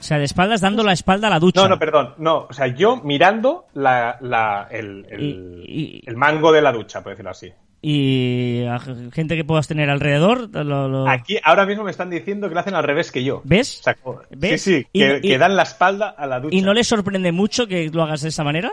O 0.00 0.02
sea, 0.02 0.16
de 0.18 0.24
espaldas 0.24 0.62
dando 0.62 0.82
la 0.82 0.92
espalda 0.92 1.26
a 1.28 1.30
la 1.30 1.38
ducha. 1.38 1.60
No, 1.60 1.68
no, 1.68 1.78
perdón. 1.78 2.14
No, 2.18 2.46
o 2.48 2.52
sea, 2.54 2.68
yo 2.68 2.96
mirando 2.96 3.66
la, 3.74 4.16
la- 4.22 4.66
el, 4.70 5.06
el- 5.10 5.22
Y- 5.22 5.98
y- 5.98 6.02
el 6.06 6.16
mango 6.16 6.50
de 6.52 6.62
la 6.62 6.72
ducha, 6.72 7.02
por 7.02 7.12
decirlo 7.12 7.30
así. 7.30 7.52
Y 7.82 8.64
a 8.66 8.78
gente 8.78 9.36
que 9.36 9.44
puedas 9.44 9.66
tener 9.68 9.88
alrededor, 9.90 10.48
lo- 10.54 10.88
lo- 10.88 11.08
Aquí 11.08 11.38
ahora 11.44 11.66
mismo 11.66 11.84
me 11.84 11.90
están 11.90 12.08
diciendo 12.10 12.48
que 12.48 12.54
lo 12.54 12.60
hacen 12.60 12.74
al 12.74 12.82
revés 12.84 13.10
que 13.12 13.22
yo. 13.24 13.40
¿ves? 13.44 13.80
O 13.80 13.82
sea, 13.84 13.94
como- 13.94 14.20
¿Ves? 14.30 14.62
Sí, 14.62 14.78
sí, 14.80 14.86
que, 14.92 15.20
y- 15.22 15.28
que 15.28 15.38
dan 15.38 15.54
la 15.56 15.62
espalda 15.64 16.08
a 16.10 16.26
la 16.26 16.40
ducha. 16.40 16.56
¿Y 16.56 16.62
no 16.62 16.72
les 16.74 16.86
sorprende 16.88 17.32
mucho 17.32 17.66
que 17.66 17.90
lo 17.90 18.02
hagas 18.02 18.22
de 18.22 18.28
esa 18.30 18.44
manera? 18.44 18.72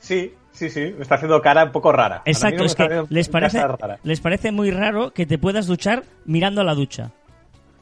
Sí, 0.00 0.32
sí, 0.52 0.70
sí. 0.70 0.92
Me 0.96 1.02
está 1.02 1.16
haciendo 1.16 1.40
cara 1.42 1.64
un 1.64 1.72
poco 1.72 1.92
rara. 1.92 2.22
Exacto, 2.24 2.64
es 2.64 2.74
que 2.74 3.04
les 3.10 3.28
parece, 3.28 3.58
les 4.04 4.20
parece 4.20 4.52
muy 4.52 4.70
raro 4.70 5.12
que 5.12 5.26
te 5.26 5.38
puedas 5.38 5.66
duchar 5.66 6.04
mirando 6.24 6.60
a 6.60 6.64
la 6.64 6.74
ducha. 6.74 7.10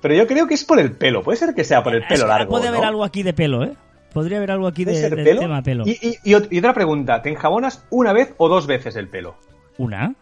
Pero 0.01 0.15
yo 0.15 0.27
creo 0.27 0.47
que 0.47 0.55
es 0.55 0.65
por 0.65 0.79
el 0.79 0.93
pelo. 0.93 1.23
Puede 1.23 1.39
ser 1.39 1.55
que 1.55 1.65
sea 1.65 1.83
por 1.83 1.95
el 1.95 2.03
Es 2.03 2.09
pelo 2.09 2.27
largo. 2.27 2.51
Puede 2.51 2.69
haber 2.69 2.81
¿no? 2.83 2.87
algo 2.89 3.05
aquí 3.05 3.23
de 3.23 3.33
pelo, 3.33 3.65
¿eh? 3.65 3.73
Podría 4.13 4.39
haber 4.39 4.51
algo 4.53 4.67
aquí 4.67 4.85
¿Puede 4.85 5.01
de, 5.01 5.11
del 5.11 5.25
pelo? 5.25 5.41
tema 5.41 5.63
pelo. 5.63 5.85
Y, 5.87 5.91
y- 5.93 6.17
y 6.25 6.33
ot- 6.35 6.49
y 6.51 6.59
otra 6.59 6.73
pregunta. 6.75 7.21
¿Te 7.23 7.29
enjabonas 7.31 7.85
una 7.91 8.13
vez 8.13 8.35
o 8.39 8.49
dos 8.49 8.67
veces 8.67 8.97
el 8.97 9.09
pelo? 9.09 9.37
¿Una? 9.79 10.15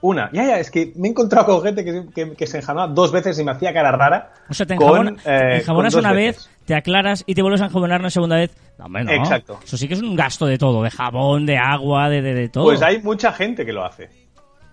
Una. 0.00 0.30
Ya, 0.32 0.44
ya, 0.46 0.58
es 0.60 0.70
que 0.70 0.92
me 0.96 1.08
he 1.08 1.10
encontrado 1.10 1.46
con 1.46 1.62
gente 1.62 1.84
que, 1.84 2.04
que- 2.14 2.32
que 2.34 2.46
se 2.46 2.58
enjabonaba 2.58 2.92
dos 2.92 3.10
veces 3.12 3.38
y 3.38 3.44
me 3.44 3.50
hacía 3.50 3.72
cara 3.74 3.90
rara. 3.92 4.32
O 4.48 4.54
sea, 4.54 4.64
te 4.64 4.76
con, 4.76 5.08
eh, 5.08 5.14
te 5.24 5.56
enjabonas 5.58 5.94
una 5.94 6.12
veces. 6.12 6.46
vez, 6.46 6.56
te 6.66 6.74
aclaras 6.74 7.24
y 7.26 7.34
te 7.34 7.42
vuelves 7.42 7.60
a 7.60 7.64
enjabonar 7.66 8.00
una 8.00 8.10
segunda 8.10 8.36
vez. 8.36 8.56
No, 8.78 8.84
hombre, 8.86 9.04
no. 9.04 9.10
Exacto. 9.12 9.58
Eso 9.64 9.76
sí 9.76 9.88
que 9.88 9.94
es 9.94 10.00
un 10.02 10.14
gasto 10.14 10.46
de 10.46 10.56
todo, 10.56 10.82
de 10.84 10.90
jabón, 10.90 11.44
de 11.46 11.58
agua, 11.58 12.08
de, 12.08 12.22
de, 12.22 12.32
de 12.34 12.48
todo. 12.48 12.64
Pues 12.64 12.80
hay 12.80 13.02
mucha 13.02 13.32
gente 13.32 13.66
que 13.66 13.72
lo 13.72 13.84
hace. 13.84 14.08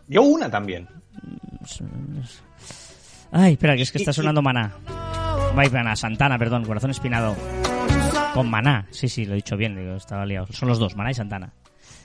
Yo 0.07 0.21
una 0.21 0.49
también. 0.51 0.87
Ay, 3.37 3.53
espera, 3.53 3.75
que 3.75 3.81
es 3.81 3.91
que 3.91 3.97
está 3.97 4.13
sonando 4.13 4.41
Maná. 4.41 4.71
Maná, 5.53 5.95
Santana, 5.97 6.37
perdón, 6.37 6.63
Corazón 6.63 6.91
Espinado. 6.91 7.35
Con 8.33 8.49
Maná, 8.49 8.87
sí, 8.91 9.09
sí, 9.09 9.25
lo 9.25 9.33
he 9.33 9.35
dicho 9.35 9.57
bien, 9.57 9.75
digo, 9.75 9.95
estaba 9.95 10.25
liado. 10.25 10.47
Son 10.51 10.69
los 10.69 10.79
dos, 10.79 10.95
Maná 10.95 11.11
y 11.11 11.15
Santana. 11.15 11.51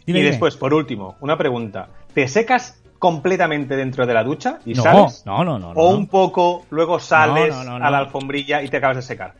Dime, 0.07 0.19
y 0.19 0.23
dime. 0.23 0.31
después, 0.33 0.57
por 0.57 0.75
último, 0.75 1.17
una 1.21 1.37
pregunta. 1.39 1.89
¿Te 2.15 2.27
secas 2.27 2.83
completamente 2.99 3.77
dentro 3.77 4.07
de 4.07 4.15
la 4.15 4.25
ducha 4.25 4.59
y 4.67 4.75
No, 4.75 4.83
sales? 4.83 5.23
no, 5.25 5.45
no, 5.45 5.59
no, 5.59 5.73
no, 5.73 5.81
¿O 5.81 5.93
no. 5.93 5.97
un 5.99 6.07
poco, 6.09 6.67
luego 6.71 6.99
sales 6.99 7.55
No, 7.55 7.63
no, 7.65 7.79
no, 7.79 7.85
a 7.87 7.91
la 7.91 7.99
alfombrilla 7.99 8.63
y 8.63 8.69
te 8.69 8.79
acabas 8.79 8.97
de 8.97 9.03
secar? 9.03 9.35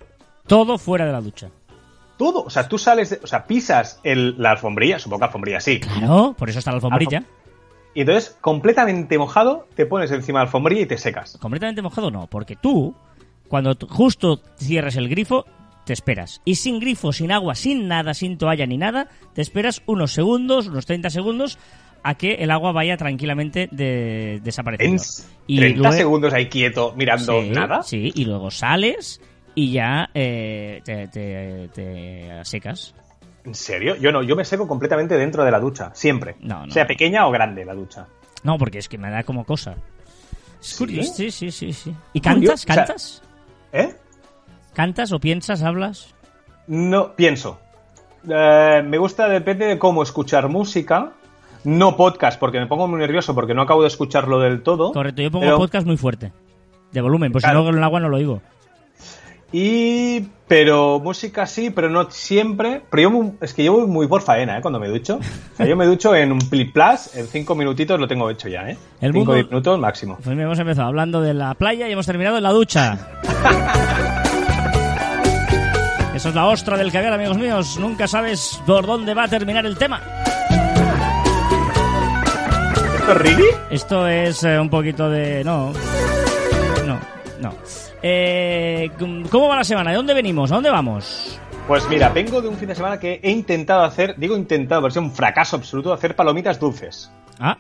Todo 0.47 0.79
fuera 0.79 1.07
de 1.07 1.13
la 1.13 1.21
ducha. 1.21 1.49
Todo. 2.17 2.45
O 2.45 2.51
sea, 2.51 2.69
tú 2.69 2.79
sales, 2.79 3.11
de- 3.11 3.21
o 3.23 3.27
sea, 3.27 3.47
pisas 3.47 3.99
el- 4.05 4.35
la 4.39 4.51
alfombrilla, 4.53 4.99
supongo 4.99 5.21
que 5.21 5.25
alfombrilla 5.27 5.61
sí. 5.61 5.81
Claro, 5.81 6.35
por 6.39 6.49
eso 6.51 6.59
está 6.61 6.71
la 6.71 6.77
alfombrilla. 6.77 7.23
Y 7.95 8.03
entonces, 8.03 8.37
completamente 8.41 9.19
mojado, 9.19 9.67
te 9.75 9.85
pones 9.87 10.11
encima 10.13 10.39
de 10.39 10.45
la 10.45 10.49
alfombrilla 10.49 10.83
y 10.83 10.87
te 10.87 10.99
secas. 10.99 11.37
Completamente 11.41 11.83
mojado 11.83 12.11
no, 12.11 12.27
porque 12.29 12.57
tú, 12.57 12.95
cuando 13.49 13.77
justo 13.89 14.41
cierres 14.57 14.97
el 14.97 15.09
grifo, 15.09 15.45
te 15.85 15.93
esperas. 15.93 16.41
Y 16.45 16.55
sin 16.57 16.79
grifo, 16.79 17.13
sin 17.13 17.33
agua, 17.33 17.55
sin 17.57 17.89
nada, 17.89 18.15
sin 18.15 18.39
toalla 18.39 18.65
ni 18.67 18.77
nada, 18.79 19.09
te 19.35 19.43
esperas 19.43 19.83
unos 19.87 20.13
segundos, 20.13 20.69
unos 20.69 20.87
30 20.87 21.11
segundos, 21.11 21.59
a 22.03 22.15
que 22.15 22.35
el 22.35 22.51
agua 22.51 22.73
vaya 22.73 22.97
tranquilamente 22.97 23.69
de, 23.73 24.37
En 24.37 24.45
desapareciendo. 24.45 25.03
s- 25.03 25.25
30 25.49 25.79
luego- 25.81 25.97
segundos 25.97 26.33
ahí 26.33 26.49
quieto 26.49 26.95
mirando 26.97 27.43
Sí, 27.43 27.51
nada. 27.51 27.83
Sí, 27.83 28.13
y 28.15 28.25
luego 28.25 28.51
sales 28.53 29.21
y 29.55 29.73
ya 29.73 30.09
eh, 30.15 30.81
te, 30.85 31.09
te- 31.09 31.69
te 31.75 32.45
secas. 32.45 32.95
¿En 33.45 33.55
serio? 33.55 33.97
Yo 33.97 34.13
no, 34.13 34.23
yo 34.23 34.37
me 34.37 34.45
seco 34.45 34.69
completamente 34.69 35.17
dentro 35.17 35.45
de 35.45 35.51
la 35.51 35.59
ducha, 35.61 35.91
siempre. 35.95 36.37
No, 36.41 36.67
no, 36.67 36.73
sea 36.73 36.87
pequeña 36.87 37.27
o 37.27 37.31
grande 37.31 37.65
la 37.65 37.75
ducha. 37.75 38.07
No, 38.43 38.59
porque 38.59 38.79
es 38.79 38.89
que 38.89 38.99
me 38.99 39.11
da 39.11 39.23
como 39.23 39.45
cosa. 39.45 39.75
Es 40.61 40.67
¿Sí? 40.69 40.79
curioso, 40.79 41.15
sí, 41.15 41.31
sí, 41.31 41.51
sí, 41.51 41.73
sí. 41.73 41.95
¿Y 42.13 42.21
cantas? 42.21 42.65
o 42.65 42.67
sea- 42.67 42.75
¿Cantas? 42.77 43.23
¿Eh? 43.73 43.95
¿Cantas 44.75 45.13
o 45.13 45.19
piensas, 45.21 45.63
hablas? 45.63 46.15
No, 46.67 47.15
pienso. 47.17 47.59
Eh, 48.29 48.83
me 48.87 48.99
gusta, 48.99 49.29
depende 49.29 49.67
de 49.67 49.79
cómo 49.79 50.03
escuchar 50.03 50.49
música. 50.49 51.13
No 51.65 51.97
podcast, 51.97 52.39
porque 52.41 52.59
me 52.59 52.67
pongo 52.67 52.89
muy 52.89 52.99
nervioso 53.01 53.35
porque 53.35 53.53
no 53.55 53.63
acabo 53.63 53.83
de 53.83 53.89
escucharlo 53.89 54.39
del 54.41 54.63
todo. 54.63 54.93
Correcto, 54.93 55.21
yo 55.23 55.31
pongo 55.31 55.45
Pero- 55.45 55.59
podcast 55.59 55.87
muy 55.87 55.97
fuerte. 55.97 56.33
De 56.93 57.01
volumen, 57.01 57.33
pues 57.33 57.45
Claro. 57.45 57.61
si 57.61 57.65
no 57.65 57.71
con 57.71 57.79
el 57.79 57.85
agua 57.85 58.01
no 58.01 58.09
lo 58.09 58.17
oigo. 58.17 58.43
Y. 59.53 60.29
Pero 60.49 60.99
música 60.99 61.47
sí, 61.47 61.71
pero 61.71 61.89
no 61.89 62.11
siempre. 62.11 62.83
Pero 62.91 63.03
yo 63.11 63.33
es 63.41 63.55
que 63.55 63.63
yo 63.63 63.73
voy 63.73 63.87
muy 63.87 64.09
por 64.09 64.21
faena, 64.23 64.59
¿eh? 64.59 64.61
Cuando 64.61 64.81
me 64.81 64.89
ducho. 64.89 65.21
O 65.53 65.57
sea, 65.57 65.67
yo 65.67 65.77
me 65.77 65.87
ducho 65.87 66.17
en 66.17 66.33
un 66.33 66.41
Plip 66.41 66.73
Plus, 66.73 67.15
en 67.15 67.29
cinco 67.29 67.55
minutitos 67.55 68.01
lo 68.01 68.09
tengo 68.09 68.29
hecho 68.29 68.49
ya, 68.49 68.69
¿eh? 68.69 68.77
El 69.01 69.13
cinco 69.13 69.33
mundo- 69.33 69.49
minutos 69.49 69.79
máximo. 69.79 70.17
Pues 70.25 70.37
hemos 70.37 70.59
empezado 70.59 70.89
hablando 70.89 71.21
de 71.21 71.35
la 71.35 71.55
playa 71.55 71.89
y 71.89 71.93
hemos 71.93 72.07
terminado 72.07 72.39
en 72.39 72.43
la 72.43 72.51
ducha. 72.51 72.99
Eso 76.15 76.29
es 76.31 76.35
la 76.35 76.47
ostra 76.49 76.77
del 76.77 76.91
caviar, 76.93 77.13
amigos 77.13 77.39
míos. 77.39 77.79
Nunca 77.81 78.07
sabes 78.09 78.61
por 78.67 78.85
dónde 78.87 79.15
va 79.15 79.25
a 79.25 79.29
terminar 79.29 79.65
el 79.65 79.77
tema. 79.79 80.01
¿Esto 82.99 83.13
es 83.13 83.19
really? 83.19 83.47
Esto 83.71 84.07
es 84.09 84.43
eh, 84.45 84.59
un 84.59 84.69
poquito 84.69 85.09
de... 85.09 85.45
No. 85.45 85.73
Eh, 88.03 88.91
¿Cómo 89.31 89.49
va 89.49 89.57
la 89.57 89.65
semana? 89.65 89.91
¿De 89.91 89.97
dónde 89.97 90.15
venimos? 90.15 90.51
¿A 90.51 90.55
dónde 90.57 90.71
vamos? 90.71 91.39
Pues 91.69 91.87
mira, 91.89 92.09
vengo 92.09 92.41
de 92.41 92.49
un 92.49 92.57
fin 92.57 92.69
de 92.69 92.75
semana 92.75 92.99
que 92.99 93.21
he 93.23 93.31
intentado 93.31 93.83
hacer, 93.85 94.15
digo 94.17 94.37
intentado, 94.37 94.81
pero 94.83 94.89
es 94.91 94.97
un 94.97 95.13
fracaso 95.13 95.57
absoluto, 95.57 95.93
hacer 95.93 96.17
palomitas 96.17 96.59
dulces. 96.59 97.11
Ah, 97.39 97.57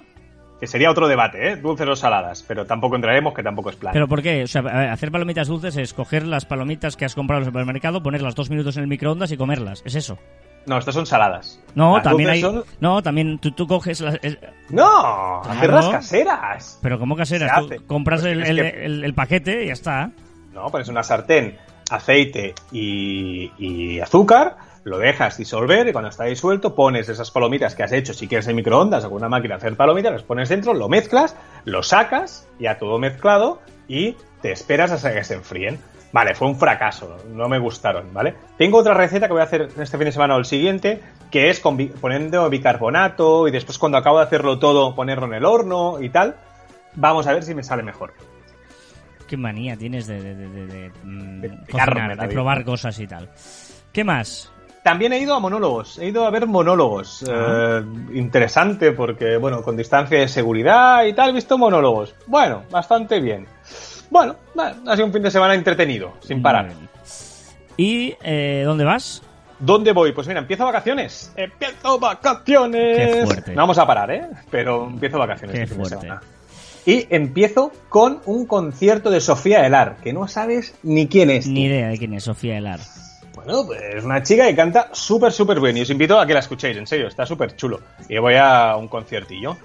Que 0.58 0.66
sería 0.66 0.90
otro 0.90 1.06
debate, 1.08 1.50
¿eh? 1.52 1.56
Dulces 1.56 1.86
o 1.88 1.94
saladas, 1.96 2.42
pero 2.46 2.66
tampoco 2.66 2.96
entraremos, 2.96 3.32
que 3.34 3.42
tampoco 3.42 3.70
es 3.70 3.76
plan. 3.76 3.92
¿pero 3.92 4.08
por 4.08 4.22
qué? 4.22 4.42
O 4.42 4.46
sea, 4.46 4.62
ver, 4.62 4.74
hacer 4.88 5.10
palomitas 5.12 5.48
dulces 5.48 5.76
es 5.76 5.94
coger 5.94 6.26
las 6.26 6.44
palomitas 6.44 6.96
que 6.96 7.04
has 7.04 7.14
comprado 7.14 7.38
en 7.38 7.44
el 7.46 7.52
supermercado, 7.52 8.02
ponerlas 8.02 8.34
dos 8.34 8.50
minutos 8.50 8.76
en 8.76 8.82
el 8.82 8.88
microondas 8.88 9.30
y 9.32 9.36
comerlas. 9.36 9.82
Es 9.84 9.94
eso. 9.94 10.18
No, 10.66 10.76
estas 10.76 10.94
son 10.94 11.06
saladas. 11.06 11.58
No, 11.74 11.94
Las 11.94 12.02
también 12.04 12.28
hay... 12.30 12.40
son- 12.42 12.64
No, 12.80 13.02
también 13.02 13.38
tú, 13.38 13.52
tú 13.52 13.66
coges 13.66 14.00
las... 14.02 14.18
es- 14.22 14.36
No, 14.68 15.40
Claro. 15.42 15.50
hacerlas 15.58 15.88
caseras. 15.88 16.78
Pero 16.82 16.98
como 16.98 17.16
caseras, 17.16 17.52
tú 17.66 17.86
compras 17.86 18.20
Pues 18.20 18.32
el, 18.32 18.42
es 18.42 18.48
el- 18.50 18.56
que- 18.56 18.84
el- 18.84 19.04
el 19.04 19.14
paquete 19.14 19.64
y 19.64 19.66
ya 19.68 19.72
está. 19.72 20.10
No, 20.52 20.70
pones 20.70 20.88
una 20.88 21.02
sartén, 21.02 21.58
aceite 21.90 22.54
y, 22.72 23.52
y 23.58 24.00
azúcar, 24.00 24.56
lo 24.84 24.98
dejas 24.98 25.36
disolver 25.36 25.88
y 25.88 25.92
cuando 25.92 26.10
está 26.10 26.24
disuelto 26.24 26.74
pones 26.74 27.08
esas 27.08 27.30
palomitas 27.30 27.74
que 27.74 27.82
has 27.82 27.92
hecho, 27.92 28.14
si 28.14 28.26
quieres 28.26 28.48
en 28.48 28.56
microondas 28.56 29.04
o 29.04 29.10
con 29.10 29.18
una 29.18 29.28
máquina 29.28 29.56
hacer 29.56 29.76
palomitas, 29.76 30.12
las 30.12 30.22
pones 30.22 30.48
dentro, 30.48 30.74
lo 30.74 30.88
mezclas, 30.88 31.36
lo 31.64 31.82
sacas, 31.82 32.48
ya 32.58 32.78
todo 32.78 32.98
mezclado 32.98 33.60
y 33.88 34.16
te 34.40 34.52
esperas 34.52 34.90
hasta 34.90 35.12
que 35.12 35.24
se 35.24 35.34
enfríen. 35.34 35.78
Vale, 36.12 36.34
fue 36.34 36.48
un 36.48 36.56
fracaso, 36.56 37.18
no 37.28 37.48
me 37.48 37.58
gustaron, 37.58 38.12
¿vale? 38.12 38.34
Tengo 38.58 38.78
otra 38.78 38.94
receta 38.94 39.28
que 39.28 39.32
voy 39.32 39.42
a 39.42 39.44
hacer 39.44 39.68
este 39.78 39.96
fin 39.96 40.06
de 40.06 40.12
semana 40.12 40.34
o 40.34 40.38
el 40.38 40.44
siguiente, 40.44 41.00
que 41.30 41.50
es 41.50 41.60
poniendo 41.60 42.50
bicarbonato 42.50 43.46
y 43.46 43.52
después 43.52 43.78
cuando 43.78 43.98
acabo 43.98 44.18
de 44.18 44.24
hacerlo 44.24 44.58
todo 44.58 44.96
ponerlo 44.96 45.26
en 45.26 45.34
el 45.34 45.44
horno 45.44 46.00
y 46.00 46.08
tal. 46.08 46.34
Vamos 46.96 47.28
a 47.28 47.32
ver 47.32 47.44
si 47.44 47.54
me 47.54 47.62
sale 47.62 47.84
mejor. 47.84 48.12
Qué 49.30 49.36
manía 49.36 49.76
tienes 49.76 50.08
de, 50.08 50.20
de, 50.20 50.34
de, 50.34 50.48
de- 50.48 50.66
de, 50.66 50.90
mm, 51.04 51.42
cocinar, 51.70 52.28
probar 52.30 52.64
cosas 52.64 52.98
y 52.98 53.06
tal. 53.06 53.28
¿Qué 53.92 54.02
más? 54.02 54.50
También 54.82 55.12
he 55.12 55.20
ido 55.20 55.34
a 55.36 55.38
monólogos, 55.38 55.98
he 56.00 56.08
ido 56.08 56.24
a 56.26 56.30
ver 56.30 56.48
monólogos. 56.48 57.24
Ah. 57.30 57.80
Eh, 57.80 58.18
interesante 58.18 58.90
porque, 58.90 59.36
bueno, 59.36 59.62
con 59.62 59.76
distancia 59.76 60.18
de 60.18 60.26
seguridad 60.26 61.04
y 61.04 61.12
tal, 61.12 61.30
he 61.30 61.32
visto 61.34 61.56
monólogos. 61.56 62.12
Bueno, 62.26 62.64
bastante 62.72 63.20
bien. 63.20 63.46
Bueno, 64.10 64.34
ha 64.58 64.94
sido 64.96 65.06
un 65.06 65.12
fin 65.12 65.22
de 65.22 65.30
semana 65.30 65.54
entretenido, 65.54 66.14
sin 66.18 66.42
parar. 66.42 66.72
¿Y 67.76 68.16
eh, 68.24 68.62
dónde 68.66 68.82
vas? 68.84 69.22
¿Dónde 69.60 69.92
voy? 69.92 70.10
Pues 70.10 70.26
mira, 70.26 70.40
empiezo 70.40 70.64
vacaciones. 70.64 71.32
¡Empiezo 71.36 72.00
vacaciones! 72.00 72.96
Qué 73.14 73.22
fuerte. 73.26 73.50
No 73.52 73.62
vamos 73.62 73.78
a 73.78 73.86
parar, 73.86 74.10
¿eh? 74.10 74.26
Pero 74.50 74.88
empiezo 74.88 75.18
vacaciones. 75.18 75.54
Qué 75.54 75.62
este 75.62 75.74
fin 75.76 75.84
de 75.84 75.88
fuerte. 75.88 76.06
semana. 76.08 76.22
Y 76.86 77.06
empiezo 77.10 77.72
con 77.88 78.20
un 78.26 78.46
concierto 78.46 79.10
de 79.10 79.20
Sofía 79.20 79.66
Elar, 79.66 79.96
que 80.02 80.12
no 80.12 80.28
sabes 80.28 80.74
ni 80.82 81.08
quién 81.08 81.30
es. 81.30 81.46
Ni 81.46 81.64
idea 81.64 81.88
de 81.88 81.98
quién 81.98 82.14
es 82.14 82.24
Sofía 82.24 82.58
Elar. 82.58 82.80
Bueno, 83.34 83.64
pues 83.66 83.80
es 83.94 84.04
una 84.04 84.22
chica 84.22 84.46
que 84.46 84.54
canta 84.54 84.88
súper, 84.92 85.32
súper 85.32 85.60
bien. 85.60 85.76
Y 85.76 85.82
os 85.82 85.90
invito 85.90 86.18
a 86.18 86.26
que 86.26 86.34
la 86.34 86.40
escuchéis, 86.40 86.76
en 86.76 86.86
serio, 86.86 87.08
está 87.08 87.24
súper 87.24 87.56
chulo. 87.56 87.80
Y 88.08 88.18
voy 88.18 88.34
a 88.34 88.76
un 88.76 88.88
conciertillo. 88.88 89.56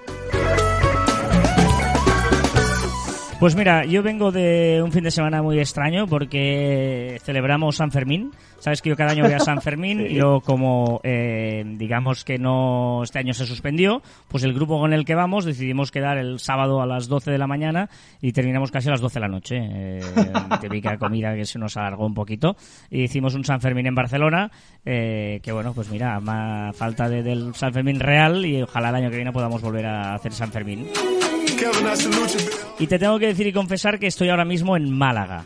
Pues 3.40 3.54
mira, 3.56 3.84
yo 3.86 4.02
vengo 4.02 4.32
de 4.32 4.82
un 4.82 4.92
fin 4.94 5.04
de 5.04 5.12
semana 5.12 5.42
muy 5.44 5.60
extraño 5.60 6.08
porque 6.08 7.20
celebramos 7.24 7.76
San 7.76 7.92
Fermín. 7.92 8.32
Sabes 8.60 8.82
que 8.82 8.90
yo 8.90 8.96
cada 8.96 9.12
año 9.12 9.26
voy 9.26 9.34
a 9.34 9.40
San 9.40 9.62
Fermín 9.62 10.00
Sí. 10.08 10.14
y 10.16 10.20
luego 10.20 10.40
como 10.42 11.02
eh, 11.04 11.64
digamos 11.78 12.24
que 12.24 12.38
no 12.40 13.04
este 13.04 13.20
año 13.20 13.34
se 13.34 13.46
suspendió, 13.46 14.02
pues 14.30 14.46
el 14.46 14.54
grupo 14.54 14.80
con 14.80 14.94
el 14.94 15.04
que 15.06 15.16
vamos 15.16 15.44
decidimos 15.46 15.92
quedar 15.92 16.18
el 16.18 16.40
sábado 16.40 16.82
a 16.82 16.88
las 16.88 17.08
12 17.10 17.30
de 17.30 17.38
la 17.38 17.46
mañana 17.46 17.90
y 18.22 18.32
terminamos 18.32 18.72
casi 18.72 18.88
a 18.88 18.92
las 18.92 19.02
12 19.02 19.16
de 19.16 19.20
la 19.20 19.28
noche. 19.28 19.58
Eh, 19.62 20.00
típica 20.62 20.98
comida 20.98 21.36
que 21.36 21.46
se 21.46 21.60
nos 21.60 21.76
alargó 21.76 22.06
un 22.06 22.14
poquito. 22.16 22.56
Y 22.90 23.04
hicimos 23.04 23.36
un 23.36 23.44
San 23.44 23.60
Fermín 23.60 23.86
en 23.86 23.96
Barcelona, 23.96 24.50
eh, 24.86 25.42
que 25.44 25.52
bueno, 25.52 25.74
pues 25.74 25.90
mira, 25.92 26.20
más 26.22 26.76
falta 26.76 27.10
de- 27.10 27.22
del 27.22 27.54
San 27.54 27.74
Fermín 27.74 28.00
real 28.00 28.46
y 28.46 28.62
ojalá 28.64 28.90
el 28.90 28.96
año 28.96 29.10
que 29.10 29.18
viene 29.18 29.34
podamos 29.34 29.62
volver 29.62 29.86
a 29.86 30.16
hacer 30.16 30.32
San 30.32 30.52
Fermín. 30.52 30.88
Y 32.80 32.88
te 32.88 33.00
tengo 33.00 33.20
que 33.20 33.28
decir 33.28 33.48
y 33.48 33.54
confesar 33.54 34.00
que 34.00 34.08
estoy 34.08 34.30
ahora 34.30 34.46
mismo 34.46 34.76
en 34.76 34.92
Málaga. 34.92 35.46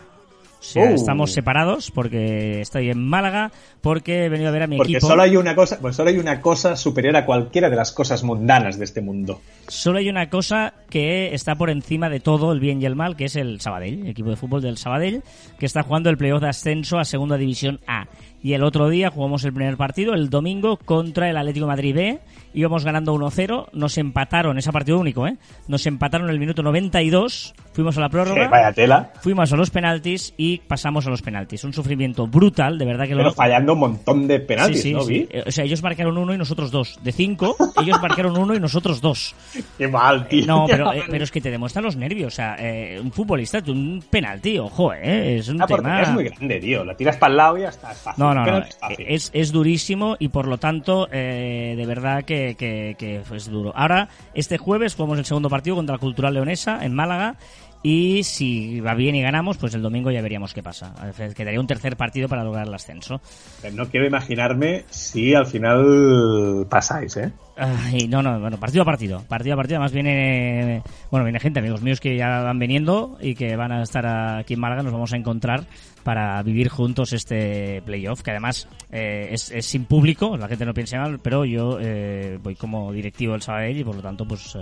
O 0.59 0.61
sea, 0.61 0.83
Oh. 0.91 0.93
estamos 0.93 1.31
separados 1.31 1.89
porque 1.89 2.59
estoy 2.59 2.89
en 2.89 3.07
Málaga 3.07 3.49
porque 3.79 4.25
he 4.25 4.29
venido 4.29 4.49
a 4.49 4.51
ver 4.51 4.63
a 4.63 4.67
mi 4.67 4.75
Porque 4.75 4.91
equipo. 4.93 5.07
solo 5.07 5.21
hay 5.21 5.37
una 5.37 5.55
cosa, 5.55 5.79
pues 5.79 5.95
solo 5.95 6.09
hay 6.09 6.17
una 6.17 6.41
cosa 6.41 6.75
superior 6.75 7.15
a 7.15 7.25
cualquiera 7.25 7.69
de 7.69 7.77
las 7.77 7.93
cosas 7.93 8.23
mundanas 8.23 8.77
de 8.77 8.83
este 8.83 8.99
mundo. 8.99 9.39
Solo 9.69 9.99
hay 9.99 10.09
una 10.09 10.29
cosa 10.29 10.73
que 10.89 11.33
está 11.33 11.55
por 11.55 11.69
encima 11.69 12.09
de 12.09 12.19
todo 12.19 12.51
el 12.51 12.59
bien 12.59 12.81
y 12.81 12.85
el 12.85 12.97
mal, 12.97 13.15
que 13.15 13.25
es 13.25 13.37
el 13.37 13.61
Sabadell, 13.61 14.01
el 14.01 14.07
equipo 14.09 14.31
de 14.31 14.35
fútbol 14.35 14.61
del 14.61 14.77
Sabadell, 14.77 15.23
que 15.57 15.65
está 15.65 15.83
jugando 15.83 16.09
el 16.09 16.17
playoff 16.17 16.41
de 16.41 16.49
ascenso 16.49 16.99
a 16.99 17.05
Segunda 17.05 17.37
División 17.37 17.79
A. 17.87 18.07
Y 18.41 18.53
el 18.53 18.63
otro 18.63 18.89
día 18.89 19.09
jugamos 19.09 19.43
el 19.43 19.53
primer 19.53 19.75
partido, 19.77 20.13
el 20.13 20.29
domingo, 20.29 20.77
contra 20.77 21.29
el 21.29 21.35
Atlético 21.37 21.65
de 21.65 21.69
Madrid 21.71 21.95
B. 21.95 22.19
Íbamos 22.53 22.83
ganando 22.85 23.13
1-0, 23.13 23.67
nos 23.73 23.97
empataron, 23.97 24.57
ese 24.57 24.71
partido 24.71 24.97
único, 24.97 25.27
¿eh? 25.27 25.37
Nos 25.67 25.85
empataron 25.85 26.27
en 26.29 26.33
el 26.33 26.39
minuto 26.39 26.63
92, 26.63 27.53
fuimos 27.73 27.97
a 27.97 28.01
la 28.01 28.09
prórroga. 28.09 28.47
Vaya 28.47 28.71
tela. 28.73 29.11
Fuimos 29.21 29.51
a 29.53 29.55
los 29.55 29.69
penaltis 29.69 30.33
y 30.37 30.57
pasamos 30.59 31.05
a 31.05 31.09
los 31.11 31.21
penaltis. 31.21 31.63
Un 31.63 31.73
sufrimiento 31.73 32.25
brutal, 32.27 32.77
de 32.79 32.85
verdad 32.85 33.03
que 33.05 33.11
Pero 33.15 33.25
lo... 33.25 33.33
fallando 33.33 33.73
un 33.73 33.79
montón 33.79 34.27
de 34.27 34.39
penaltis, 34.39 34.81
Sí, 34.81 34.87
sí, 34.89 34.93
¿no? 34.93 35.01
sí. 35.01 35.13
Vi? 35.13 35.27
Eh, 35.31 35.43
O 35.45 35.51
sea, 35.51 35.63
ellos 35.65 35.83
marcaron 35.83 36.17
uno 36.17 36.33
y 36.33 36.37
nosotros 36.37 36.71
dos. 36.71 36.97
De 37.03 37.11
cinco, 37.11 37.55
ellos 37.81 38.01
marcaron 38.01 38.35
uno 38.37 38.55
y 38.55 38.59
nosotros 38.59 38.99
dos. 39.01 39.35
Qué 39.77 39.87
mal, 39.87 40.27
tío. 40.27 40.45
No, 40.47 40.65
pero, 40.69 40.91
eh, 40.93 41.03
pero 41.07 41.23
es 41.25 41.31
que 41.31 41.41
te 41.41 41.51
demuestran 41.51 41.83
los 41.85 41.97
nervios. 41.97 42.33
O 42.33 42.35
sea, 42.35 42.55
eh, 42.57 42.99
un 42.99 43.11
futbolista, 43.11 43.61
un 43.67 44.03
penalti, 44.09 44.57
ojo, 44.57 44.91
eh, 44.93 45.37
es 45.37 45.49
un 45.49 45.61
Ah, 45.61 45.67
porque 45.67 45.83
tema... 45.83 46.01
es 46.01 46.09
muy 46.09 46.23
grande, 46.23 46.59
tío. 46.59 46.83
La 46.83 46.95
tiras 46.95 47.17
para 47.17 47.31
el 47.31 47.37
lado 47.37 47.57
y 47.57 47.61
ya 47.61 47.69
está. 47.69 47.91
Es 47.91 47.97
fácil. 47.99 48.23
No, 48.33 48.45
no, 48.45 48.59
no. 48.59 48.65
Fácil. 48.79 49.05
Es, 49.07 49.31
es 49.33 49.51
durísimo 49.51 50.15
y 50.19 50.29
por 50.29 50.47
lo 50.47 50.57
tanto, 50.57 51.07
eh, 51.11 51.75
de 51.77 51.85
verdad 51.85 52.23
que, 52.23 52.55
que, 52.57 52.95
que 52.97 53.21
es 53.35 53.49
duro. 53.49 53.71
Ahora, 53.75 54.09
este 54.33 54.57
jueves 54.57 54.95
jugamos 54.95 55.19
el 55.19 55.25
segundo 55.25 55.49
partido 55.49 55.75
contra 55.75 55.95
la 55.95 55.99
Cultural 55.99 56.33
Leonesa 56.33 56.83
en 56.83 56.93
Málaga. 56.93 57.35
Y 57.81 58.23
si 58.23 58.81
va 58.81 58.93
bien 58.93 59.15
y 59.15 59.21
ganamos, 59.21 59.57
pues 59.57 59.73
el 59.73 59.81
domingo 59.81 60.11
ya 60.11 60.21
veríamos 60.21 60.53
qué 60.53 60.61
pasa. 60.61 60.93
Quedaría 61.35 61.59
un 61.61 61.67
tercer 61.67 61.95
partido 61.95 62.27
para 62.27 62.43
lograr 62.43 62.67
el 62.67 62.73
ascenso. 62.73 63.21
Pero 63.61 63.75
No 63.75 63.85
quiero 63.87 64.05
imaginarme 64.05 64.83
si 64.89 65.33
al 65.33 65.45
final 65.45 66.67
pasáis, 66.69 67.15
¿eh? 67.17 67.31
Ay, 67.55 68.07
no, 68.07 68.21
no, 68.21 68.39
bueno, 68.39 68.57
partido 68.57 68.83
a 68.83 68.85
partido. 68.85 69.23
Partido 69.27 69.53
a 69.53 69.57
partido. 69.57 69.77
Además 69.77 69.91
viene, 69.93 70.81
bueno, 71.11 71.25
viene 71.25 71.39
gente, 71.39 71.59
amigos 71.59 71.81
míos 71.81 71.99
que 71.99 72.15
ya 72.17 72.41
van 72.41 72.59
viniendo 72.59 73.17
y 73.21 73.35
que 73.35 73.55
van 73.55 73.71
a 73.71 73.83
estar 73.83 74.05
aquí 74.37 74.53
en 74.55 74.59
Málaga. 74.61 74.83
Nos 74.83 74.93
vamos 74.93 75.13
a 75.13 75.17
encontrar 75.17 75.65
para 76.03 76.41
vivir 76.41 76.69
juntos 76.69 77.11
este 77.11 77.81
playoff, 77.85 78.21
que 78.23 78.31
además 78.31 78.69
eh, 78.91 79.27
es, 79.31 79.51
es 79.51 79.65
sin 79.65 79.83
público, 79.83 80.37
la 80.37 80.47
gente 80.47 80.65
no 80.65 80.73
piense 80.73 80.97
mal, 80.97 81.19
pero 81.19 81.43
yo 81.43 81.77
eh, 81.81 82.39
voy 82.41 82.55
como 82.55 82.91
directivo 82.93 83.33
del 83.33 83.41
Sabadell 83.41 83.77
y 83.77 83.83
por 83.83 83.95
lo 83.97 84.01
tanto, 84.01 84.25
pues 84.25 84.55
eh, 84.55 84.61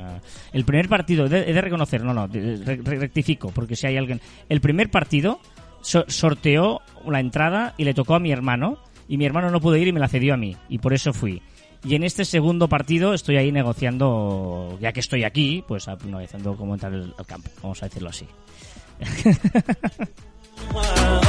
el 0.52 0.66
primer 0.66 0.90
partido, 0.90 1.28
he 1.28 1.30
de, 1.30 1.50
he 1.50 1.54
de 1.54 1.62
reconocer, 1.62 2.04
no, 2.04 2.12
no, 2.14 2.28
re- 2.28 3.07
rectifico, 3.08 3.52
porque 3.52 3.76
si 3.76 3.88
hay 3.88 3.98
alguien, 3.98 4.22
el 4.50 4.62
primer 4.62 4.90
partido 4.92 5.40
so- 5.82 6.06
sorteó 6.08 6.82
la 7.08 7.20
entrada 7.20 7.74
y 7.78 7.86
le 7.86 7.94
tocó 7.94 8.16
a 8.16 8.20
mi 8.20 8.32
hermano 8.32 8.78
y 9.08 9.18
mi 9.18 9.26
hermano 9.26 9.50
no 9.50 9.62
pudo 9.62 9.78
ir 9.78 9.88
y 9.88 9.94
me 9.94 10.00
la 10.00 10.08
cedió 10.08 10.34
a 10.34 10.38
mí 10.38 10.56
y 10.70 10.80
por 10.80 10.94
eso 10.94 11.14
fui. 11.14 11.42
Y 11.84 11.96
en 11.96 12.04
este 12.04 12.26
segundo 12.26 12.68
partido 12.68 13.14
estoy 13.14 13.38
ahí 13.38 13.52
negociando, 13.52 14.78
ya 14.82 14.92
que 14.92 15.00
estoy 15.00 15.24
aquí, 15.24 15.64
pues 15.68 15.88
analizando 15.88 16.56
cómo 16.58 16.74
entrar 16.74 16.94
al 16.94 17.14
campo, 17.26 17.50
vamos 17.62 17.82
a 17.84 17.88
decirlo 17.88 18.10
así. 18.10 18.26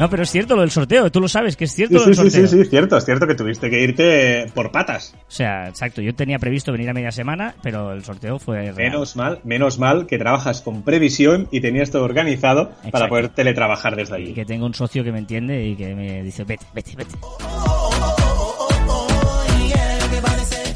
No, 0.00 0.10
pero 0.10 0.24
es 0.24 0.30
cierto 0.30 0.56
lo 0.56 0.62
del 0.62 0.70
sorteo, 0.70 1.12
tú 1.12 1.20
lo 1.20 1.28
sabes 1.28 1.56
que 1.56 1.64
es 1.64 1.72
cierto 1.74 1.98
Sí, 1.98 2.00
lo 2.00 2.06
del 2.06 2.14
sí, 2.16 2.22
sí, 2.22 2.30
sorteo. 2.30 2.48
sí, 2.48 2.56
sí, 2.56 2.60
es 2.62 2.70
cierto, 2.70 2.96
es 2.96 3.04
cierto 3.04 3.26
que 3.26 3.34
tuviste 3.36 3.70
que 3.70 3.80
irte 3.82 4.46
por 4.54 4.72
patas. 4.72 5.14
O 5.20 5.30
sea, 5.30 5.68
exacto, 5.68 6.00
yo 6.02 6.12
tenía 6.14 6.38
previsto 6.40 6.72
venir 6.72 6.90
a 6.90 6.92
media 6.92 7.12
semana, 7.12 7.54
pero 7.62 7.92
el 7.92 8.02
sorteo 8.02 8.38
fue 8.40 8.62
real. 8.72 8.74
Menos 8.74 9.14
mal, 9.16 9.38
menos 9.44 9.78
mal 9.78 10.06
que 10.06 10.18
trabajas 10.18 10.60
con 10.60 10.82
previsión 10.82 11.46
y 11.52 11.60
tenías 11.60 11.90
todo 11.90 12.02
organizado 12.04 12.72
para 12.90 13.08
poder 13.08 13.28
teletrabajar 13.28 13.94
desde 13.94 14.18
Y 14.18 14.22
allí. 14.24 14.34
que 14.34 14.44
tengo 14.44 14.66
un 14.66 14.74
socio 14.74 15.04
que 15.04 15.12
me 15.12 15.18
entiende 15.18 15.64
y 15.64 15.76
que 15.76 15.94
me 15.94 16.22
dice, 16.24 16.42
vete, 16.44 16.64
vete, 16.74 16.96
vete. 16.96 17.14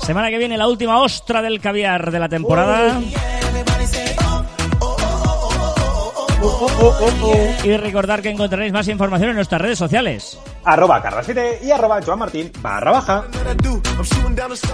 Semana 0.05 0.31
que 0.31 0.39
viene 0.39 0.57
la 0.57 0.69
última 0.69 1.01
ostra 1.01 1.43
del 1.43 1.61
caviar 1.61 2.13
de 2.13 2.19
la 2.21 2.29
temporada. 2.29 3.01
Y 7.65 7.77
recordar 7.77 8.23
que 8.23 8.31
encontraréis 8.31 8.73
más 8.73 8.89
información 8.89 9.31
en 9.31 9.37
nuestras 9.37 9.61
redes 9.61 9.79
sociales. 9.79 10.39
Arroba 10.65 11.03
Carrasite 11.03 11.61
y 11.65 11.71
arroba 11.71 12.01
Joan 12.05 12.19
Martín 12.19 12.51
barra 12.61 12.91
baja. 12.93 13.25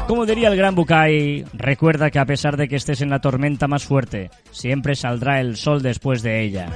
Como 0.07 0.27
diría 0.27 0.49
el 0.49 0.57
gran 0.57 0.75
Bucay, 0.75 1.45
recuerda 1.53 2.11
que 2.11 2.19
a 2.19 2.25
pesar 2.27 2.57
de 2.57 2.69
que 2.69 2.77
estés 2.77 3.01
en 3.01 3.11
la 3.11 3.21
tormenta 3.21 3.69
más 3.69 3.85
fuerte, 3.85 4.31
siempre 4.51 4.95
saldrá 4.95 5.41
el 5.41 5.57
sol 5.57 5.83
después 5.83 6.23
de 6.23 6.43
ella. 6.43 6.69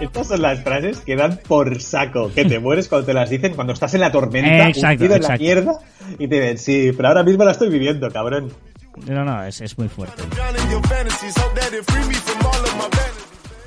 Estas 0.00 0.26
son 0.26 0.42
las 0.42 0.62
frases 0.62 1.00
que 1.00 1.14
dan 1.16 1.38
por 1.46 1.80
saco, 1.80 2.32
que 2.34 2.44
te 2.44 2.58
mueres 2.58 2.88
cuando 2.88 3.06
te 3.06 3.14
las 3.14 3.30
dicen, 3.30 3.54
cuando 3.54 3.72
estás 3.72 3.94
en 3.94 4.00
la 4.00 4.10
tormenta, 4.10 4.68
Exacto, 4.68 5.04
hundido 5.04 5.14
en 5.14 5.22
la 5.22 5.26
exacto. 5.26 5.42
mierda, 5.42 5.72
y 6.18 6.28
te 6.28 6.40
ven, 6.40 6.58
sí, 6.58 6.90
pero 6.96 7.08
ahora 7.08 7.22
mismo 7.22 7.44
la 7.44 7.52
estoy 7.52 7.68
viviendo, 7.68 8.10
cabrón. 8.10 8.50
No, 9.06 9.24
no, 9.24 9.44
es, 9.44 9.60
es 9.60 9.78
muy 9.78 9.88
fuerte. 9.88 10.22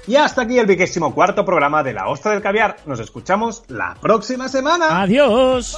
Y 0.07 0.15
hasta 0.15 0.43
aquí 0.43 0.57
el 0.57 0.65
vigésimo 0.65 1.13
cuarto 1.13 1.43
programa 1.45 1.83
de 1.83 1.93
La 1.93 2.07
Ostra 2.07 2.31
del 2.31 2.41
Caviar. 2.41 2.77
Nos 2.85 2.99
escuchamos 2.99 3.63
la 3.67 3.95
próxima 3.99 4.47
semana. 4.47 5.01
Adiós. 5.01 5.77